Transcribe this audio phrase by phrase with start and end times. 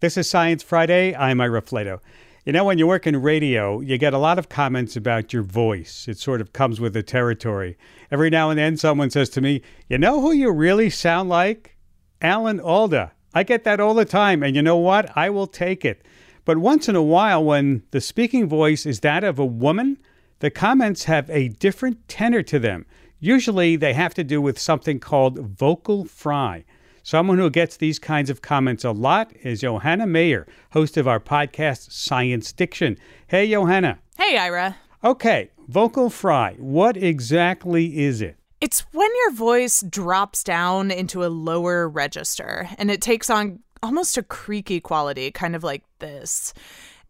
[0.00, 1.16] This is Science Friday.
[1.16, 2.00] I'm Ira Flatow.
[2.44, 5.42] You know, when you work in radio, you get a lot of comments about your
[5.42, 6.06] voice.
[6.06, 7.78] It sort of comes with the territory.
[8.10, 11.78] Every now and then, someone says to me, You know who you really sound like?
[12.20, 13.12] Alan Alda.
[13.32, 15.16] I get that all the time, and you know what?
[15.16, 16.04] I will take it.
[16.44, 19.96] But once in a while, when the speaking voice is that of a woman,
[20.40, 22.84] the comments have a different tenor to them.
[23.18, 26.66] Usually, they have to do with something called vocal fry.
[27.06, 31.20] Someone who gets these kinds of comments a lot is Johanna Mayer, host of our
[31.20, 32.98] podcast Science Diction.
[33.28, 34.00] Hey, Johanna.
[34.18, 34.76] Hey, Ira.
[35.04, 36.56] Okay, vocal fry.
[36.58, 38.36] What exactly is it?
[38.60, 44.18] It's when your voice drops down into a lower register and it takes on almost
[44.18, 46.52] a creaky quality, kind of like this.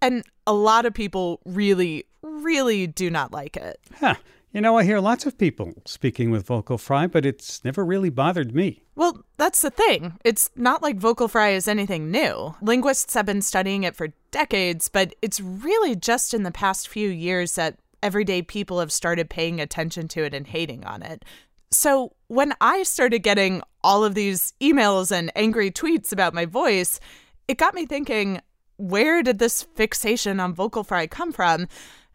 [0.02, 3.80] And a lot of people really, really do not like it.
[3.98, 4.16] Huh.
[4.56, 8.08] You know, I hear lots of people speaking with vocal fry, but it's never really
[8.08, 8.80] bothered me.
[8.94, 10.14] Well, that's the thing.
[10.24, 12.54] It's not like vocal fry is anything new.
[12.62, 17.10] Linguists have been studying it for decades, but it's really just in the past few
[17.10, 21.22] years that everyday people have started paying attention to it and hating on it.
[21.70, 26.98] So when I started getting all of these emails and angry tweets about my voice,
[27.46, 28.40] it got me thinking
[28.78, 31.68] where did this fixation on vocal fry come from?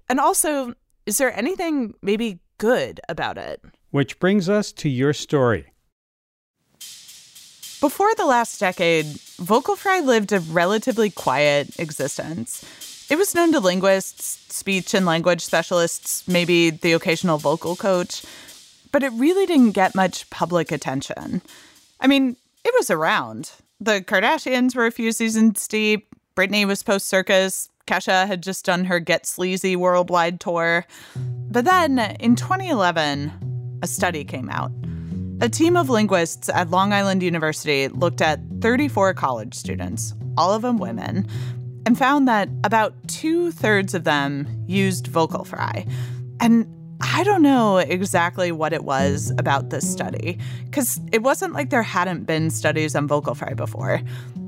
[0.10, 0.74] And also,
[1.06, 3.62] is there anything maybe good about it?
[3.90, 5.68] Which brings us to your story.
[7.80, 9.08] Before the last decade,
[9.40, 12.64] vocal fry lived a relatively quiet existence.
[13.10, 18.24] It was known to linguists, speech and language specialists, maybe the occasional vocal coach,
[18.92, 21.42] but it really didn't get much public attention.
[22.00, 23.52] I mean, it was around.
[23.80, 28.86] The Kardashians were a few seasons deep, Britney was post circus, Kesha had just done
[28.86, 30.86] her Get Sleazy worldwide tour.
[31.16, 34.72] But then in 2011, a study came out.
[35.42, 40.62] A team of linguists at Long Island University looked at 34 college students, all of
[40.62, 41.28] them women,
[41.86, 45.86] and found that about two thirds of them used vocal fry.
[46.40, 46.68] And
[47.02, 51.82] I don't know exactly what it was about this study, because it wasn't like there
[51.82, 54.00] hadn't been studies on vocal fry before.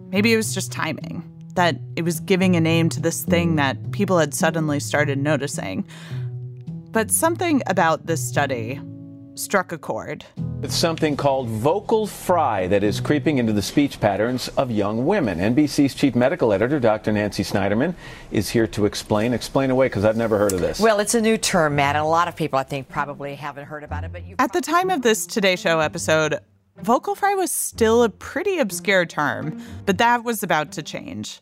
[0.10, 1.24] Maybe it was just timing
[1.54, 5.86] that it was giving a name to this thing that people had suddenly started noticing.
[6.92, 8.80] But something about this study
[9.36, 10.24] struck a chord.
[10.62, 15.40] It's something called vocal fry that is creeping into the speech patterns of young women.
[15.40, 17.12] NBC's chief medical editor, Dr.
[17.12, 17.96] Nancy Snyderman,
[18.32, 19.34] is here to explain.
[19.34, 20.80] Explain away, because I've never heard of this.
[20.80, 23.66] Well, it's a new term, Matt, and a lot of people, I think, probably haven't
[23.66, 24.12] heard about it.
[24.14, 26.40] But you at the time of this Today Show episode,
[26.82, 31.42] vocal fry was still a pretty obscure term, but that was about to change.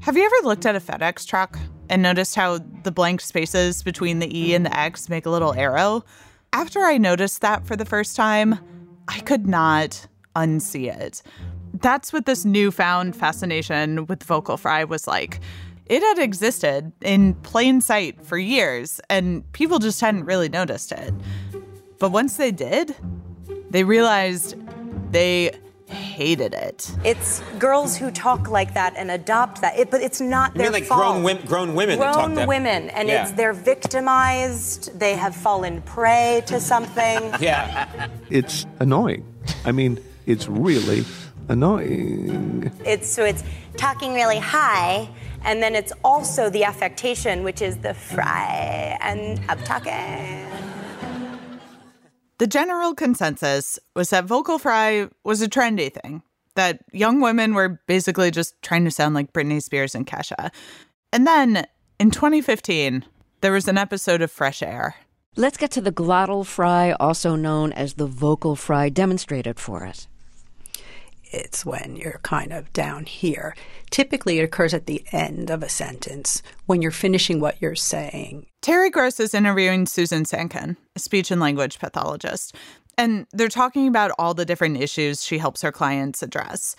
[0.00, 1.58] Have you ever looked at a FedEx truck
[1.88, 5.52] and noticed how the blank spaces between the E and the X make a little
[5.54, 6.04] arrow?
[6.52, 8.58] After I noticed that for the first time,
[9.08, 11.22] I could not unsee it.
[11.74, 15.40] That's what this newfound fascination with vocal fry was like.
[15.86, 21.12] It had existed in plain sight for years, and people just hadn't really noticed it.
[21.98, 22.94] But once they did,
[23.70, 24.56] they realized
[25.12, 25.52] they
[25.86, 26.90] hated it.
[27.04, 30.66] It's girls who talk like that and adopt that, it, but it's not You their
[30.66, 31.00] mean like fault.
[31.00, 33.22] grown, women, grown women that talk Grown that women, and Yeah.
[33.22, 34.96] it's they're victimized.
[34.98, 37.32] They have fallen prey to something.
[37.40, 38.08] Yeah.
[38.28, 39.24] It's annoying.
[39.64, 41.04] I mean, it's really
[41.48, 42.70] annoying.
[42.84, 43.42] It's so it's
[43.76, 45.08] talking really high,
[45.44, 50.46] and then it's also the affectation, which is the fry and up talking.
[52.40, 56.22] The general consensus was that vocal fry was a trendy thing,
[56.54, 60.50] that young women were basically just trying to sound like Britney Spears and Kesha.
[61.12, 61.66] And then
[61.98, 63.04] in 2015,
[63.42, 64.94] there was an episode of Fresh Air.
[65.36, 70.08] Let's get to the glottal fry, also known as the vocal fry, demonstrated for us.
[71.30, 73.54] It's when you're kind of down here.
[73.90, 78.46] Typically, it occurs at the end of a sentence when you're finishing what you're saying.
[78.62, 82.54] Terry Gross is interviewing Susan Sankin, a speech and language pathologist,
[82.98, 86.76] and they're talking about all the different issues she helps her clients address.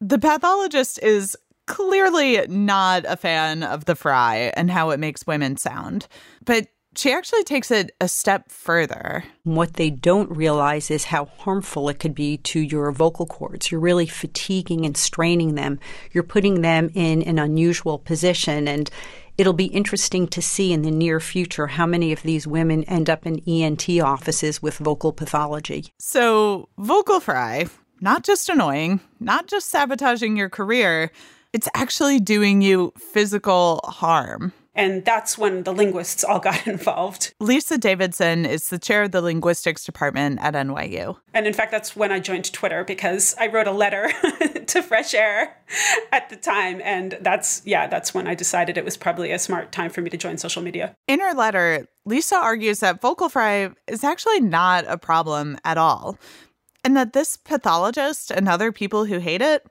[0.00, 1.36] The pathologist is
[1.66, 6.06] clearly not a fan of the fry and how it makes women sound,
[6.44, 6.68] but
[6.98, 9.22] she actually takes it a step further.
[9.44, 13.70] What they don't realize is how harmful it could be to your vocal cords.
[13.70, 15.78] You're really fatiguing and straining them.
[16.12, 18.66] You're putting them in an unusual position.
[18.66, 18.90] And
[19.36, 23.08] it'll be interesting to see in the near future how many of these women end
[23.08, 25.92] up in ENT offices with vocal pathology.
[25.98, 27.66] So, vocal fry,
[28.00, 31.12] not just annoying, not just sabotaging your career,
[31.52, 34.52] it's actually doing you physical harm.
[34.78, 37.34] And that's when the linguists all got involved.
[37.40, 41.18] Lisa Davidson is the chair of the linguistics department at NYU.
[41.34, 44.08] And in fact, that's when I joined Twitter because I wrote a letter
[44.66, 45.56] to Fresh Air
[46.12, 46.80] at the time.
[46.84, 50.10] And that's, yeah, that's when I decided it was probably a smart time for me
[50.10, 50.94] to join social media.
[51.08, 56.16] In her letter, Lisa argues that vocal fry is actually not a problem at all.
[56.84, 59.66] And that this pathologist and other people who hate it,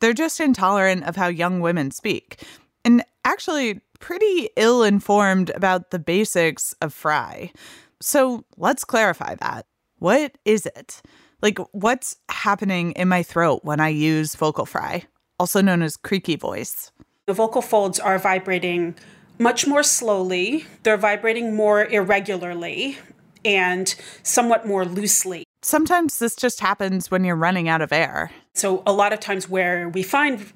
[0.00, 2.42] they're just intolerant of how young women speak.
[2.84, 7.52] And actually, pretty ill informed about the basics of fry.
[8.00, 9.66] So let's clarify that.
[9.98, 11.02] What is it?
[11.42, 15.04] Like, what's happening in my throat when I use vocal fry,
[15.38, 16.90] also known as creaky voice?
[17.26, 18.96] The vocal folds are vibrating
[19.38, 22.98] much more slowly, they're vibrating more irregularly
[23.44, 25.44] and somewhat more loosely.
[25.62, 28.30] Sometimes this just happens when you're running out of air.
[28.54, 30.52] So, a lot of times where we find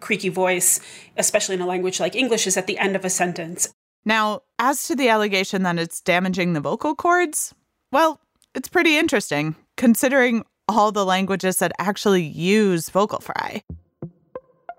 [0.00, 0.80] creaky voice,
[1.16, 3.72] especially in a language like English, is at the end of a sentence.
[4.04, 7.54] Now, as to the allegation that it's damaging the vocal cords,
[7.90, 8.20] well,
[8.54, 13.62] it's pretty interesting considering all the languages that actually use vocal fry.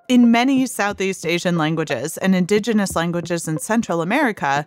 [0.07, 4.65] In many Southeast Asian languages and indigenous languages in Central America,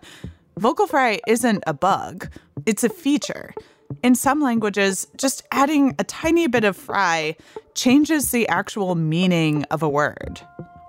[0.57, 2.29] vocal fry isn't a bug,
[2.65, 3.53] it's a feature.
[4.03, 7.35] In some languages, just adding a tiny bit of fry
[7.75, 10.41] changes the actual meaning of a word.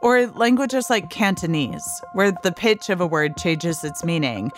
[0.02, 4.52] Or languages like Cantonese, where the pitch of a word changes its meaning.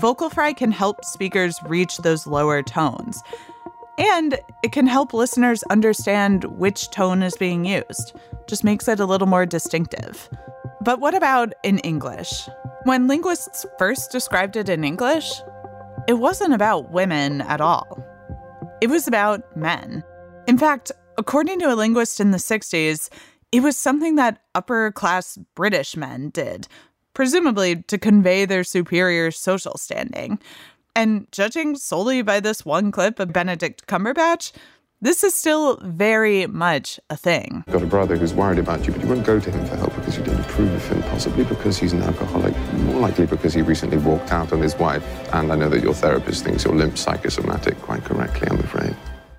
[0.00, 3.22] Vocal fry can help speakers reach those lower tones.
[3.98, 8.14] And it can help listeners understand which tone is being used.
[8.46, 10.28] Just makes it a little more distinctive.
[10.82, 12.48] But what about in English?
[12.84, 15.32] When linguists first described it in English,
[16.06, 18.04] it wasn't about women at all.
[18.80, 20.04] It was about men.
[20.46, 23.08] In fact, according to a linguist in the 60s,
[23.52, 26.68] it was something that upper class British men did,
[27.14, 30.38] presumably to convey their superior social standing.
[30.94, 34.52] And judging solely by this one clip of Benedict Cumberbatch,
[35.02, 37.64] this is still very much a thing.
[37.70, 39.94] Got a brother who's worried about you, but you wouldn't go to him for help
[39.94, 42.54] because you don't approve of him, possibly because he's an alcoholic,
[42.86, 45.04] more likely because he recently walked out on his wife.
[45.32, 48.96] And I know that your therapist thinks you're limp psychosomatic quite correctly, I'm afraid.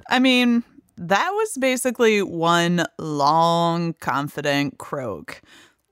[0.09, 0.63] I mean,
[0.97, 5.41] that was basically one long, confident croak.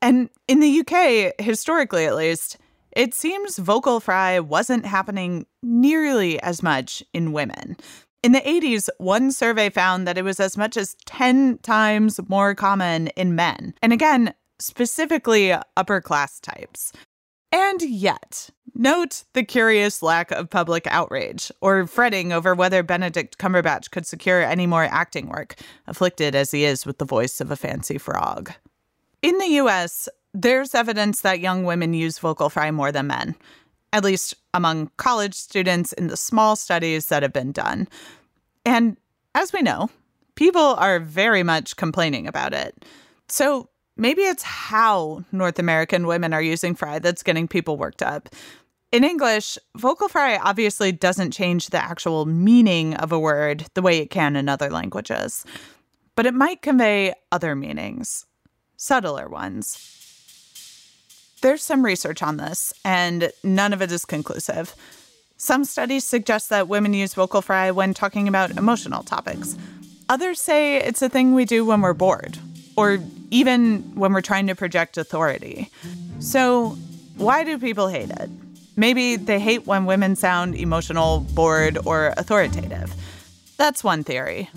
[0.01, 2.57] And in the UK, historically at least,
[2.91, 7.75] it seems vocal fry wasn't happening nearly as much in women.
[8.23, 12.55] In the 80s, one survey found that it was as much as 10 times more
[12.55, 13.75] common in men.
[13.81, 16.91] And again, specifically upper class types.
[17.51, 23.91] And yet, note the curious lack of public outrage or fretting over whether Benedict Cumberbatch
[23.91, 25.55] could secure any more acting work,
[25.87, 28.51] afflicted as he is with the voice of a fancy frog.
[29.21, 33.35] In the US, there's evidence that young women use vocal fry more than men
[33.95, 37.87] at least among college students in the small studies that have been done.
[38.65, 38.97] And
[39.33, 39.89] as we know,
[40.35, 42.83] people are very much complaining about it.
[43.29, 48.29] So maybe it's how North American women are using fry that's getting people worked up.
[48.91, 53.97] In English, vocal fry obviously doesn't change the actual meaning of a word the way
[53.97, 55.45] it can in other languages,
[56.15, 58.25] but it might convey other meanings,
[58.77, 59.91] subtler ones.
[61.41, 64.73] There's some research on this, and none of it is conclusive.
[65.37, 69.57] Some studies suggest that women use vocal fry when talking about emotional topics.
[70.07, 72.37] Others say it's a thing we do when we're bored,
[72.77, 72.99] or
[73.35, 75.69] even when we're trying to project authority.
[76.19, 76.77] So,
[77.17, 78.29] why do people hate it?
[78.77, 82.93] Maybe they hate when women sound emotional, bored, or authoritative.
[83.57, 84.49] That's one theory.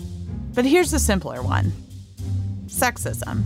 [0.53, 1.71] But here's a simpler one
[2.67, 3.43] sexism.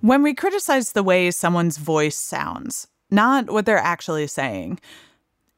[0.00, 4.78] When we criticize the way someone's voice sounds, not what they're actually saying,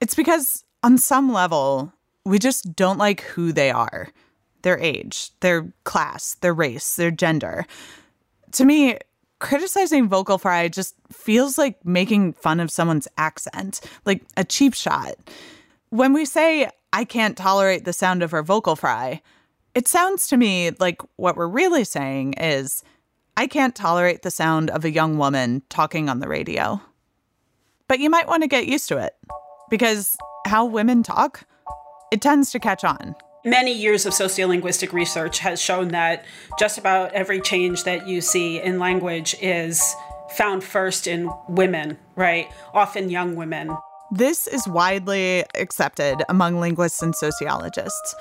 [0.00, 1.92] it's because on some level,
[2.25, 4.08] we just don't like who they are.
[4.62, 7.64] their age, their class, their race, their gender.
[8.52, 8.98] To me,
[9.38, 15.14] criticizing vocal fry just feels like making fun of someone's accent, like a cheap shot.
[15.90, 19.22] When we say, I can't tolerate the sound of her vocal fry,
[19.74, 22.82] it sounds to me like what we're really saying is,
[23.36, 26.80] I can't tolerate the sound of a young woman talking on the radio.
[27.86, 29.14] But you might want to get used to it
[29.70, 31.44] because how women talk,
[32.10, 33.14] it tends to catch on.
[33.45, 36.25] Many years of sociolinguistic research has shown that
[36.59, 39.80] just about every change that you see in language is
[40.30, 42.50] found first in women, right?
[42.75, 43.76] Often young women.
[44.11, 48.14] This is widely accepted among linguists and sociologists.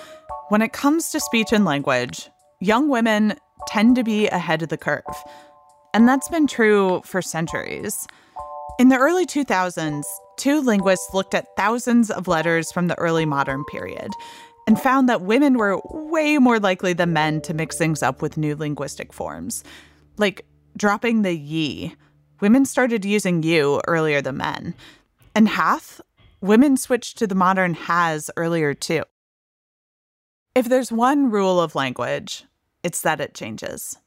[0.49, 3.35] When it comes to speech and language, young women
[3.67, 5.03] tend to be ahead of the curve.
[5.95, 8.05] And that's been true for centuries.
[8.77, 10.03] In the early 2000s,
[10.37, 14.11] two linguists looked at thousands of letters from the early modern period
[14.67, 18.37] and found that women were way more likely than men to mix things up with
[18.37, 19.63] new linguistic forms,
[20.17, 20.45] like
[20.75, 21.95] dropping the ye.
[22.41, 24.75] Women started using you earlier than men.
[25.33, 26.01] And hath,
[26.41, 29.03] women switched to the modern has earlier too.
[30.53, 32.43] If there's one rule of language,
[32.83, 33.97] it's that it changes.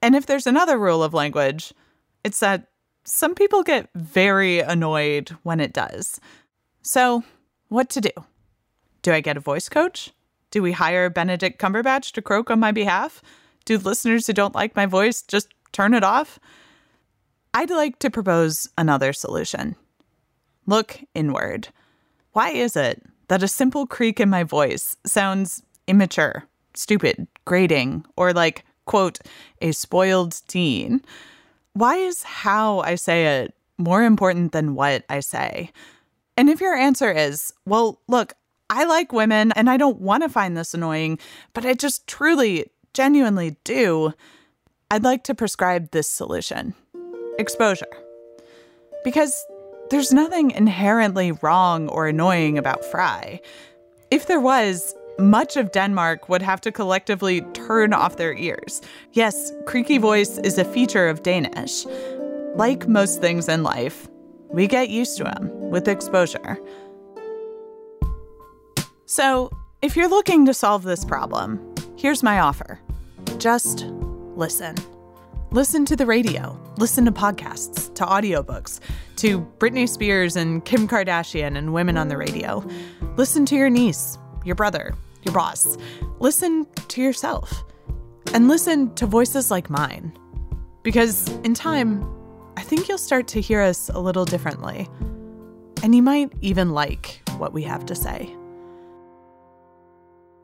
[0.00, 1.74] And if there's another rule of language,
[2.24, 2.68] it's that
[3.04, 6.20] some people get very annoyed when it does.
[6.82, 7.24] So,
[7.68, 8.10] what to do?
[9.02, 10.12] Do I get a voice coach?
[10.50, 13.22] Do we hire Benedict Cumberbatch to croak on my behalf?
[13.64, 16.38] Do listeners who don't like my voice just turn it off?
[17.54, 19.76] I'd like to propose another solution.
[20.66, 21.68] Look inward.
[22.32, 28.32] Why is it that a simple creak in my voice sounds immature, stupid, grating, or
[28.32, 29.18] like, quote,
[29.60, 31.02] a spoiled teen?
[31.72, 35.70] Why is how I say it more important than what I say?
[36.36, 38.34] And if your answer is, well, look,
[38.70, 41.18] I like women and I don't want to find this annoying,
[41.52, 44.14] but I just truly, genuinely do,
[44.92, 46.74] I'd like to prescribe this solution
[47.36, 47.90] exposure.
[49.02, 49.44] Because
[49.90, 53.40] there's nothing inherently wrong or annoying about Fry.
[54.12, 58.80] If there was, much of Denmark would have to collectively turn off their ears.
[59.12, 61.86] Yes, creaky voice is a feature of Danish.
[62.54, 64.08] Like most things in life,
[64.50, 66.58] we get used to them with exposure.
[69.10, 69.50] So,
[69.82, 72.78] if you're looking to solve this problem, here's my offer
[73.38, 73.86] just
[74.36, 74.76] listen.
[75.50, 78.78] Listen to the radio, listen to podcasts, to audiobooks,
[79.16, 82.64] to Britney Spears and Kim Kardashian and women on the radio.
[83.16, 85.76] Listen to your niece, your brother, your boss.
[86.20, 87.64] Listen to yourself.
[88.32, 90.16] And listen to voices like mine.
[90.84, 92.08] Because in time,
[92.56, 94.86] I think you'll start to hear us a little differently.
[95.82, 98.36] And you might even like what we have to say.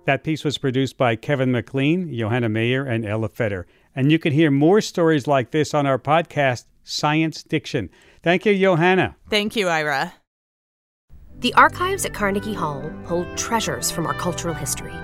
[0.07, 3.67] That piece was produced by Kevin McLean, Johanna Mayer, and Ella Feder.
[3.95, 7.91] And you can hear more stories like this on our podcast, Science Diction.
[8.23, 9.17] Thank you, Johanna.
[9.29, 10.15] Thank you, Ira.
[11.41, 14.95] The archives at Carnegie Hall hold treasures from our cultural history.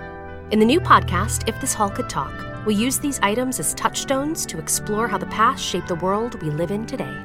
[0.53, 2.33] In the new podcast, If This Hall Could Talk,
[2.65, 6.51] we use these items as touchstones to explore how the past shaped the world we
[6.51, 7.17] live in today.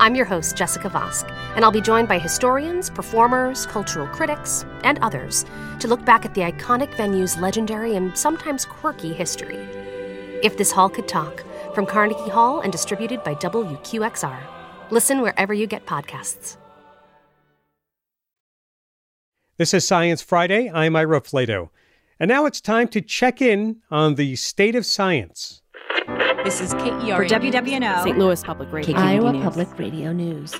[0.00, 4.98] I'm your host, Jessica Vosk, and I'll be joined by historians, performers, cultural critics, and
[5.00, 5.44] others
[5.78, 9.58] to look back at the iconic venue's legendary and sometimes quirky history.
[10.42, 14.40] If This Hall Could Talk, from Carnegie Hall and distributed by WQXR.
[14.90, 16.56] Listen wherever you get podcasts.
[19.56, 20.70] This is Science Friday.
[20.72, 21.68] I'm Ira Flatow.
[22.18, 25.59] And now it's time to check in on the state of science.
[26.42, 28.16] This is KERA for WWNO, St.
[28.16, 29.42] Louis Public Radio, Iowa News.
[29.42, 30.54] Public Radio News.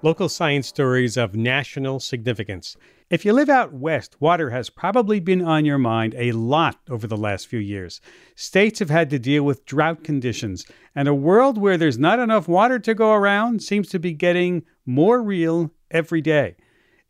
[0.00, 2.76] Local science stories of national significance.
[3.10, 7.08] If you live out west, water has probably been on your mind a lot over
[7.08, 8.00] the last few years.
[8.36, 12.46] States have had to deal with drought conditions, and a world where there's not enough
[12.46, 16.54] water to go around seems to be getting more real every day.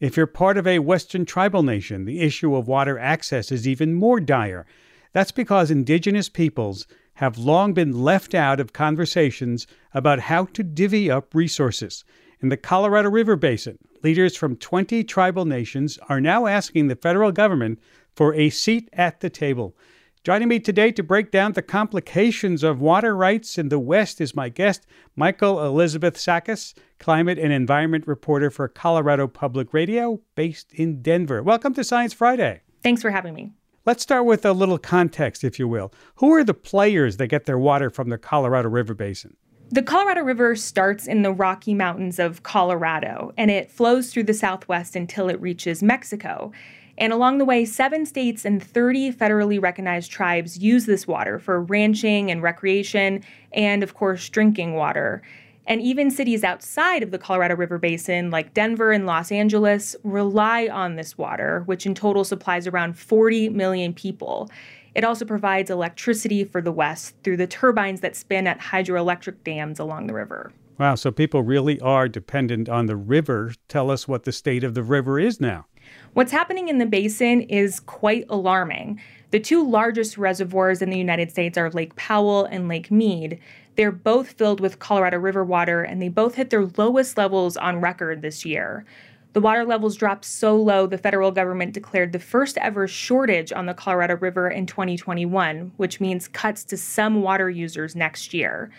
[0.01, 3.93] If you're part of a Western tribal nation, the issue of water access is even
[3.93, 4.65] more dire.
[5.13, 11.11] That's because indigenous peoples have long been left out of conversations about how to divvy
[11.11, 12.05] up resources.
[12.41, 17.31] In the Colorado River Basin, leaders from 20 tribal nations are now asking the federal
[17.31, 17.79] government
[18.15, 19.77] for a seat at the table.
[20.25, 24.37] Joining me today to break down the complications of water rights in the West is
[24.37, 31.03] my guest, Michael Elizabeth Sakas, climate and environment reporter for Colorado Public Radio, based in
[31.03, 31.43] Denver.
[31.43, 32.61] Welcome to Science Friday.
[32.85, 33.51] Thanks for having me.
[33.85, 35.93] Let's start with a little context, if you will.
[36.17, 39.37] Who are the players that get their water from the Colorado River Basin?
[39.71, 44.35] The Colorado River starts in the Rocky Mountains of Colorado and it flows through the
[44.35, 46.53] southwest until it reaches Mexico.
[46.97, 51.61] And along the way, seven states and 30 federally recognized tribes use this water for
[51.61, 55.23] ranching and recreation, and of course, drinking water.
[55.67, 60.69] And even cities outside of the Colorado River Basin, like Denver and Los Angeles, rely
[60.69, 64.51] on this water, which in total supplies around 40 million people.
[64.95, 69.79] It also provides electricity for the West through the turbines that spin at hydroelectric dams
[69.79, 70.53] along the river.
[70.79, 73.55] Wow, so people really are dependent on the river.
[73.69, 75.67] Tell us what the state of the river is now.
[76.15, 79.01] What's happening in the basin is quite alarming.
[79.31, 83.41] The two largest reservoirs in the United States are Lake Powell and Lake Mead.
[83.77, 87.81] They're both filled with Colorado River water, and they both hit their lowest levels on
[87.81, 88.85] record this year.
[89.33, 93.65] The water levels dropped so low, the federal government declared the first ever shortage on
[93.65, 98.71] the Colorado River in 2021, which means cuts to some water users next year.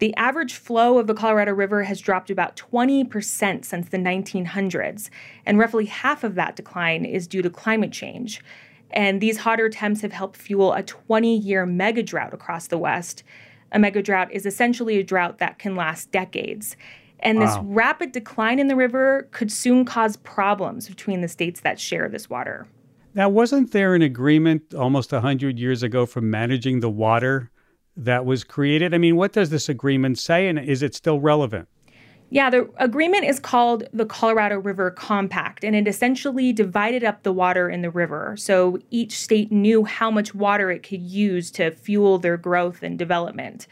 [0.00, 5.08] The average flow of the Colorado River has dropped about 20% since the 1900s,
[5.46, 8.42] and roughly half of that decline is due to climate change.
[8.90, 13.22] And these hotter temps have helped fuel a 20 year mega drought across the West.
[13.72, 16.76] A mega drought is essentially a drought that can last decades.
[17.20, 17.46] And wow.
[17.46, 22.08] this rapid decline in the river could soon cause problems between the states that share
[22.08, 22.66] this water.
[23.14, 27.50] Now, wasn't there an agreement almost 100 years ago for managing the water
[27.96, 28.94] that was created?
[28.94, 31.68] I mean, what does this agreement say, and is it still relevant?
[32.32, 37.32] Yeah, the agreement is called the Colorado River Compact, and it essentially divided up the
[37.32, 38.38] water in the river.
[38.38, 42.98] So each state knew how much water it could use to fuel their growth and
[42.98, 43.66] development.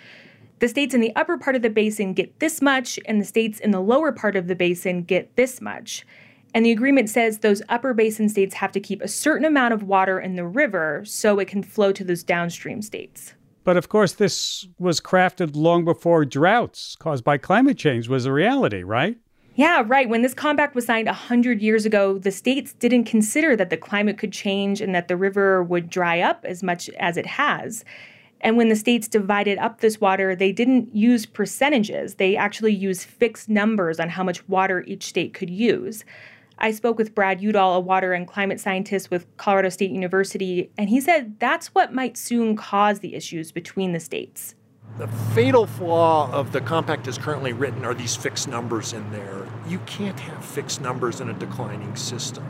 [0.59, 3.61] The states in the upper part of the basin get this much, and the states
[3.61, 6.05] in the lower part of the basin get this much.
[6.53, 9.85] And the agreement says those upper basin states have to keep a certain amount of
[9.85, 13.33] water in the river so it can flow to those downstream states.
[13.65, 18.33] But of course, this was crafted long before droughts caused by climate change was a
[18.33, 19.19] reality, right?
[19.55, 20.09] Yeah, right.
[20.09, 24.17] When this compact was signed 100 years ago, the states didn't consider that the climate
[24.17, 27.85] could change and that the river would dry up as much as it has.
[28.41, 32.15] And when the states divided up this water, they didn't use percentages.
[32.15, 36.05] They actually used fixed numbers on how much water each state could use.
[36.63, 40.91] I spoke with Brad Udall, a water and climate scientist with Colorado State University, and
[40.91, 44.55] he said that's what might soon cause the issues between the states.
[44.99, 49.47] The fatal flaw of the compact as currently written are these fixed numbers in there.
[49.67, 52.45] You can't have fixed numbers in a declining system.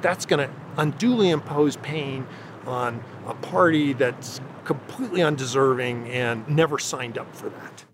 [0.00, 2.26] That's going to unduly impose pain
[2.66, 7.84] on a party that's completely undeserving and never signed up for that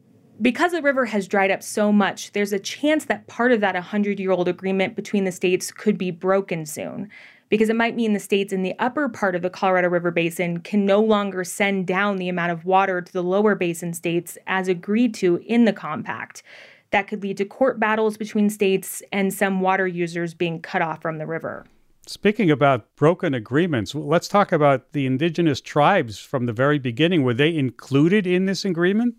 [0.40, 3.74] because the river has dried up so much, there's a chance that part of that
[3.74, 7.10] 100 year old agreement between the states could be broken soon.
[7.48, 10.60] Because it might mean the states in the upper part of the Colorado River Basin
[10.60, 14.68] can no longer send down the amount of water to the lower basin states as
[14.68, 16.42] agreed to in the compact.
[16.90, 21.00] That could lead to court battles between states and some water users being cut off
[21.00, 21.64] from the river.
[22.06, 27.22] Speaking about broken agreements, let's talk about the indigenous tribes from the very beginning.
[27.22, 29.14] Were they included in this agreement?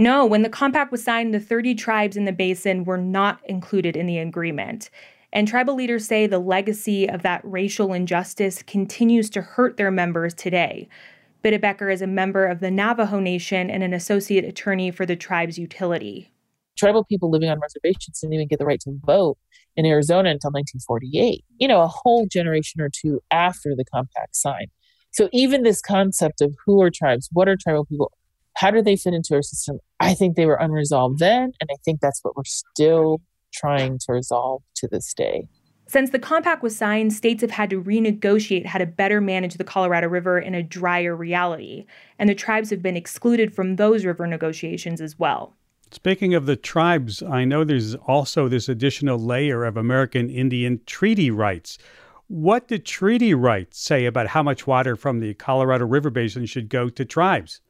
[0.00, 3.96] No, when the compact was signed, the 30 tribes in the basin were not included
[3.96, 4.88] in the agreement.
[5.30, 10.32] And tribal leaders say the legacy of that racial injustice continues to hurt their members
[10.32, 10.88] today.
[11.44, 15.16] Bidtah Becker is a member of the Navajo Nation and an associate attorney for the
[15.16, 16.32] tribe's utility.
[16.78, 19.36] Tribal people living on reservations didn't even get the right to vote
[19.76, 24.68] in Arizona until 1948, you know, a whole generation or two after the compact signed.
[25.10, 28.12] So even this concept of who are tribes, what are tribal people,
[28.54, 29.78] how do they fit into our system?
[30.00, 33.20] I think they were unresolved then, and I think that's what we're still
[33.52, 35.48] trying to resolve to this day.
[35.86, 39.64] Since the compact was signed, states have had to renegotiate how to better manage the
[39.64, 41.84] Colorado River in a drier reality,
[42.16, 45.56] and the tribes have been excluded from those river negotiations as well.
[45.90, 51.32] Speaking of the tribes, I know there's also this additional layer of American Indian treaty
[51.32, 51.76] rights.
[52.28, 56.68] What do treaty rights say about how much water from the Colorado River Basin should
[56.68, 57.60] go to tribes?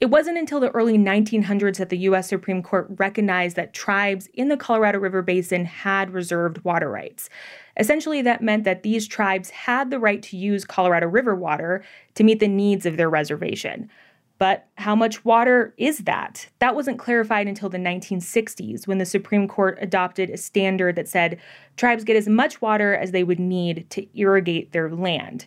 [0.00, 2.28] It wasn't until the early 1900s that the U.S.
[2.28, 7.28] Supreme Court recognized that tribes in the Colorado River Basin had reserved water rights.
[7.76, 11.82] Essentially, that meant that these tribes had the right to use Colorado River water
[12.14, 13.90] to meet the needs of their reservation.
[14.38, 16.48] But how much water is that?
[16.60, 21.40] That wasn't clarified until the 1960s when the Supreme Court adopted a standard that said
[21.76, 25.46] tribes get as much water as they would need to irrigate their land.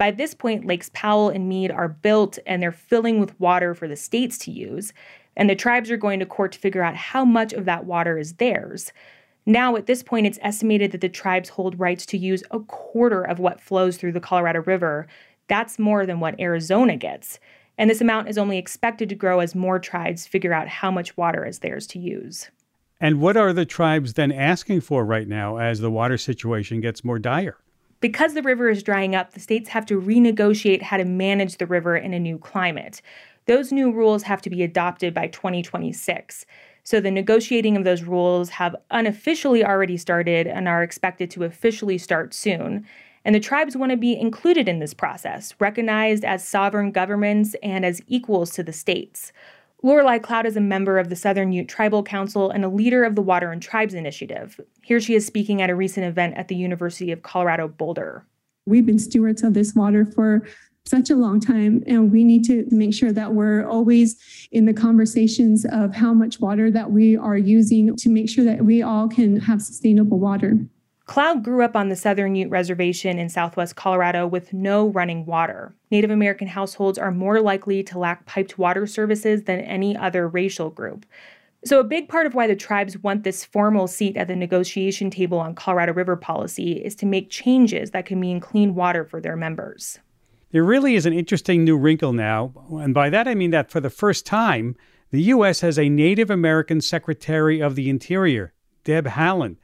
[0.00, 3.86] By this point, Lakes Powell and Mead are built and they're filling with water for
[3.86, 4.94] the states to use,
[5.36, 8.16] and the tribes are going to court to figure out how much of that water
[8.16, 8.94] is theirs.
[9.44, 13.22] Now, at this point, it's estimated that the tribes hold rights to use a quarter
[13.22, 15.06] of what flows through the Colorado River.
[15.48, 17.38] That's more than what Arizona gets.
[17.76, 21.14] And this amount is only expected to grow as more tribes figure out how much
[21.18, 22.48] water is theirs to use.
[23.02, 27.04] And what are the tribes then asking for right now as the water situation gets
[27.04, 27.58] more dire?
[28.00, 31.66] Because the river is drying up, the states have to renegotiate how to manage the
[31.66, 33.02] river in a new climate.
[33.46, 36.46] Those new rules have to be adopted by 2026.
[36.82, 41.98] So the negotiating of those rules have unofficially already started and are expected to officially
[41.98, 42.86] start soon.
[43.24, 47.84] And the tribes want to be included in this process, recognized as sovereign governments and
[47.84, 49.30] as equals to the states.
[49.82, 53.14] Lorelei Cloud is a member of the Southern Ute Tribal Council and a leader of
[53.14, 54.60] the Water and Tribes Initiative.
[54.82, 58.26] Here she is speaking at a recent event at the University of Colorado Boulder.
[58.66, 60.46] We've been stewards of this water for
[60.84, 64.16] such a long time and we need to make sure that we're always
[64.52, 68.62] in the conversations of how much water that we are using to make sure that
[68.62, 70.58] we all can have sustainable water.
[71.10, 75.74] Cloud grew up on the Southern Ute Reservation in southwest Colorado with no running water.
[75.90, 80.70] Native American households are more likely to lack piped water services than any other racial
[80.70, 81.04] group.
[81.64, 85.10] So, a big part of why the tribes want this formal seat at the negotiation
[85.10, 89.20] table on Colorado River policy is to make changes that can mean clean water for
[89.20, 89.98] their members.
[90.52, 93.80] There really is an interesting new wrinkle now, and by that I mean that for
[93.80, 94.76] the first time,
[95.10, 95.60] the U.S.
[95.62, 98.52] has a Native American Secretary of the Interior,
[98.84, 99.56] Deb Haaland.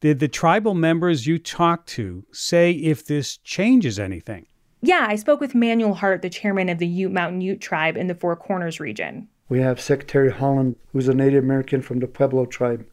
[0.00, 4.46] Did the tribal members you talked to say if this changes anything?
[4.82, 8.06] Yeah, I spoke with Manuel Heart, the chairman of the Ute Mountain Ute tribe in
[8.06, 9.28] the Four Corners region.
[9.48, 12.86] We have Secretary Haaland, who's a Native American from the Pueblo tribe,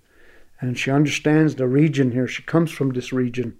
[0.61, 2.27] and she understands the region here.
[2.27, 3.57] She comes from this region,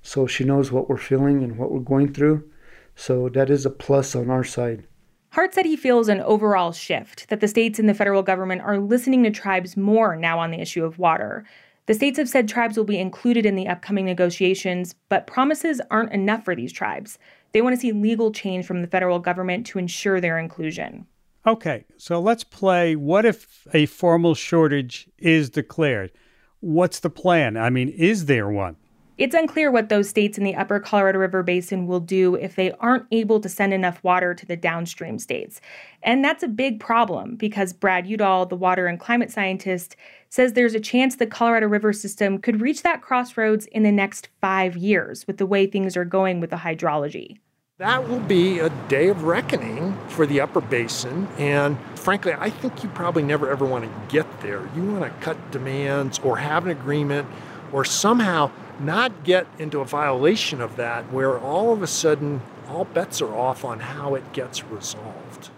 [0.00, 2.48] so she knows what we're feeling and what we're going through.
[2.96, 4.84] So that is a plus on our side.
[5.32, 8.78] Heart said he feels an overall shift, that the states and the federal government are
[8.78, 11.44] listening to tribes more now on the issue of water.
[11.88, 16.12] The states have said tribes will be included in the upcoming negotiations, but promises aren't
[16.12, 17.18] enough for these tribes.
[17.52, 21.06] They want to see legal change from the federal government to ensure their inclusion.
[21.46, 26.12] Okay, so let's play what if a formal shortage is declared?
[26.60, 27.56] What's the plan?
[27.56, 28.76] I mean, is there one?
[29.18, 32.70] It's unclear what those states in the upper Colorado River Basin will do if they
[32.78, 35.60] aren't able to send enough water to the downstream states.
[36.04, 39.96] And that's a big problem because Brad Udall, the water and climate scientist,
[40.28, 44.28] says there's a chance the Colorado River system could reach that crossroads in the next
[44.40, 47.38] five years with the way things are going with the hydrology.
[47.78, 51.26] That will be a day of reckoning for the upper basin.
[51.38, 54.68] And frankly, I think you probably never ever want to get there.
[54.76, 57.28] You want to cut demands or have an agreement
[57.72, 62.84] or somehow not get into a violation of that where all of a sudden all
[62.84, 65.50] bets are off on how it gets resolved.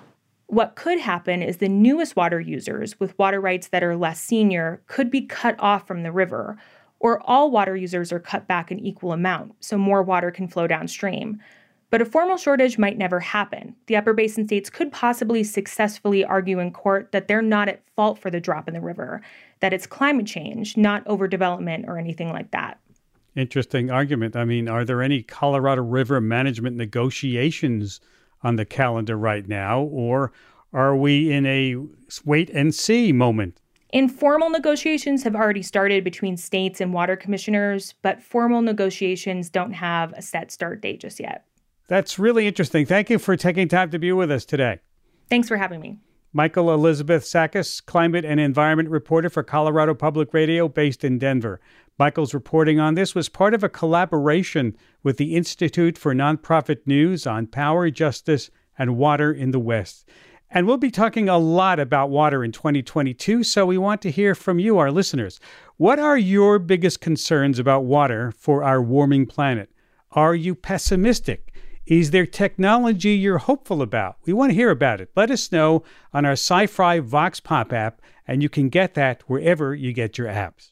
[0.47, 4.83] What could happen is the newest water users with water rights that are less senior
[4.87, 6.57] could be cut off from the river,
[6.99, 10.67] or all water users are cut back an equal amount so more water can flow
[10.67, 11.41] downstream.
[11.91, 13.75] But a formal shortage might never happen.
[13.87, 18.19] The upper basin states could possibly successfully argue in court that they're not at fault
[18.19, 19.23] for the drop in the river,
[19.59, 22.79] that it's climate change, not overdevelopment or anything like that.
[23.37, 24.35] Interesting argument.
[24.35, 28.01] I mean, are there any Colorado River management negotiations
[28.43, 30.33] on the calendar right now, or
[30.73, 31.77] are we in a
[32.25, 33.61] wait and see moment?
[33.93, 40.13] Informal negotiations have already started between states and water commissioners, but formal negotiations don't have
[40.13, 41.45] a set start date just yet.
[41.89, 42.87] That's really interesting.
[42.87, 44.79] Thank you for taking time to be with us today.
[45.29, 45.99] Thanks for having me.
[46.33, 51.61] Michael Elizabeth Sakas, climate and environment reporter for Colorado Public Radio, based in Denver.
[52.01, 57.27] Michael's reporting on this was part of a collaboration with the Institute for Nonprofit News
[57.27, 60.09] on power, justice, and water in the West.
[60.51, 64.35] And we'll be talking a lot about water in 2022, so we want to hear
[64.35, 65.41] from you, our listeners.
[65.77, 69.69] What are your biggest concerns about water for our warming planet?
[70.13, 71.53] Are you pessimistic?
[71.85, 74.17] Is there technology you're hopeful about?
[74.25, 75.11] We want to hear about it.
[75.15, 75.83] Let us know
[76.15, 80.29] on our Sci-Fi Vox Pop app, and you can get that wherever you get your
[80.29, 80.71] apps.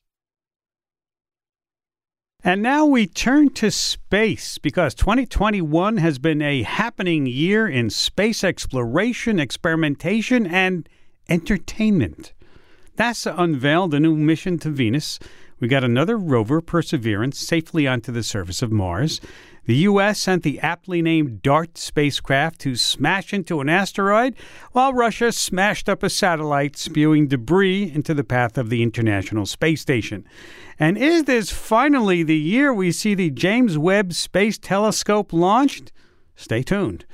[2.44, 8.44] And now we turn to space because 2021 has been a happening year in space
[8.44, 10.88] exploration, experimentation, and
[11.28, 12.32] entertainment.
[12.96, 15.18] NASA unveiled a new mission to Venus.
[15.60, 19.20] We got another rover, Perseverance, safely onto the surface of Mars.
[19.64, 20.20] The U.S.
[20.20, 24.34] sent the aptly named DART spacecraft to smash into an asteroid,
[24.72, 29.82] while Russia smashed up a satellite, spewing debris into the path of the International Space
[29.82, 30.24] Station.
[30.78, 35.92] And is this finally the year we see the James Webb Space Telescope launched?
[36.36, 37.04] Stay tuned.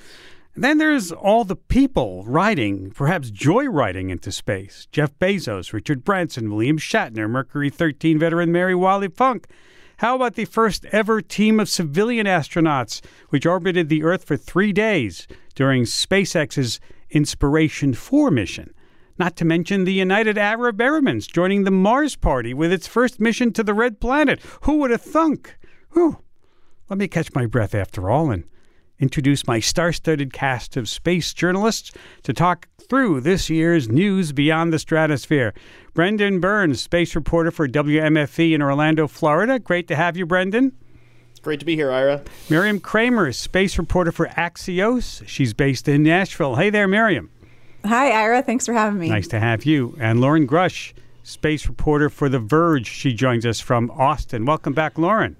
[0.56, 4.86] Then there's all the people riding, perhaps joyriding into space.
[4.92, 9.48] Jeff Bezos, Richard Branson, William Shatner, Mercury 13 veteran Mary Wiley Funk.
[9.96, 14.72] How about the first ever team of civilian astronauts, which orbited the Earth for three
[14.72, 16.78] days during SpaceX's
[17.10, 18.72] Inspiration 4 mission?
[19.18, 23.52] Not to mention the United Arab Emirates joining the Mars Party with its first mission
[23.54, 24.40] to the Red Planet.
[24.62, 25.56] Who would have thunk?
[25.92, 26.18] Whew.
[26.88, 28.44] let me catch my breath after all and
[29.04, 34.72] introduce my star studded cast of space journalists to talk through this year's news beyond
[34.72, 35.52] the stratosphere.
[35.92, 39.58] Brendan Byrne, space reporter for WMFE in Orlando, Florida.
[39.58, 40.72] Great to have you, Brendan.
[41.42, 42.22] Great to be here, Ira.
[42.48, 45.22] Miriam Kramer, space reporter for Axios.
[45.28, 46.56] She's based in Nashville.
[46.56, 47.28] Hey there, Miriam.
[47.84, 48.40] Hi, Ira.
[48.42, 49.10] Thanks for having me.
[49.10, 49.94] Nice to have you.
[50.00, 52.86] And Lauren Grush, space reporter for The Verge.
[52.86, 54.46] She joins us from Austin.
[54.46, 55.36] Welcome back, Lauren.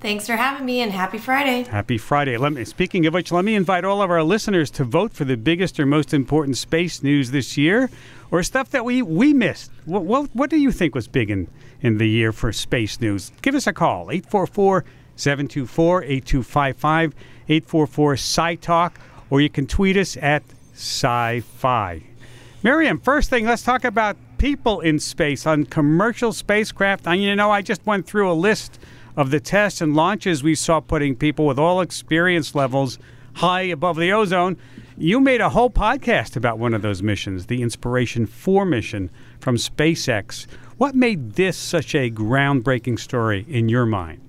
[0.00, 1.64] Thanks for having me and happy Friday.
[1.64, 2.36] Happy Friday.
[2.36, 5.24] Let me, speaking of which, let me invite all of our listeners to vote for
[5.24, 7.90] the biggest or most important space news this year
[8.30, 9.72] or stuff that we, we missed.
[9.86, 11.48] What, what, what do you think was big in,
[11.80, 13.32] in the year for space news?
[13.42, 14.84] Give us a call, 844
[15.16, 17.14] 724 8255,
[17.48, 22.04] 844 Sci Talk, or you can tweet us at Sci Fi.
[22.62, 27.08] Miriam, first thing, let's talk about people in space on commercial spacecraft.
[27.08, 28.78] I, you know, I just went through a list
[29.18, 33.00] of the tests and launches we saw putting people with all experience levels
[33.34, 34.56] high above the ozone.
[34.96, 39.56] You made a whole podcast about one of those missions, the Inspiration 4 mission from
[39.56, 40.46] SpaceX.
[40.76, 44.20] What made this such a groundbreaking story in your mind?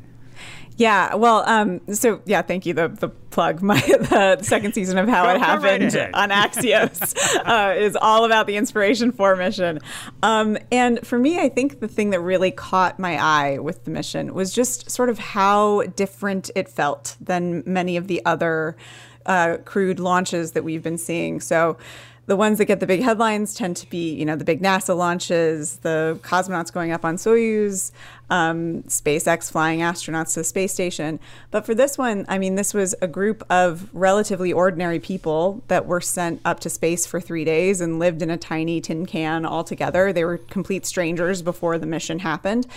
[0.79, 2.73] Yeah, well, um, so yeah, thank you.
[2.73, 6.29] The the plug, my the second season of How Go- It go right Happened on
[6.29, 7.15] Axios
[7.45, 9.79] uh, is all about the Inspiration Four mission.
[10.23, 13.91] Um, and for me, I think the thing that really caught my eye with the
[13.91, 18.77] mission was just sort of how different it felt than many of the other
[19.25, 21.41] uh, crewed launches that we've been seeing.
[21.41, 21.77] So
[22.29, 24.95] the ones that get the big headlines tend to be, you know, the big NASA
[24.95, 27.91] launches, the cosmonauts going up on Soyuz,
[28.29, 31.19] um, SpaceX flying astronauts to the space station.
[31.49, 35.87] But for this one, I mean, this was a group of relatively ordinary people that
[35.87, 39.43] were sent up to space for three days and lived in a tiny tin can
[39.43, 40.13] all together.
[40.13, 42.67] They were complete strangers before the mission happened.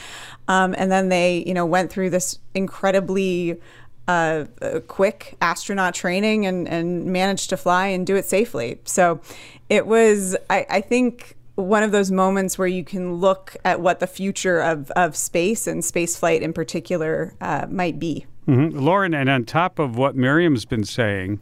[0.48, 3.60] Um, and then they, you know, went through this incredibly
[4.08, 4.44] uh,
[4.88, 8.80] quick astronaut training and, and managed to fly and do it safely.
[8.84, 9.20] So
[9.68, 14.00] it was, I, I think, one of those moments where you can look at what
[14.00, 18.26] the future of, of space and space flight in particular uh, might be.
[18.46, 21.40] hmm Lauren, and on top of what Miriam's been saying,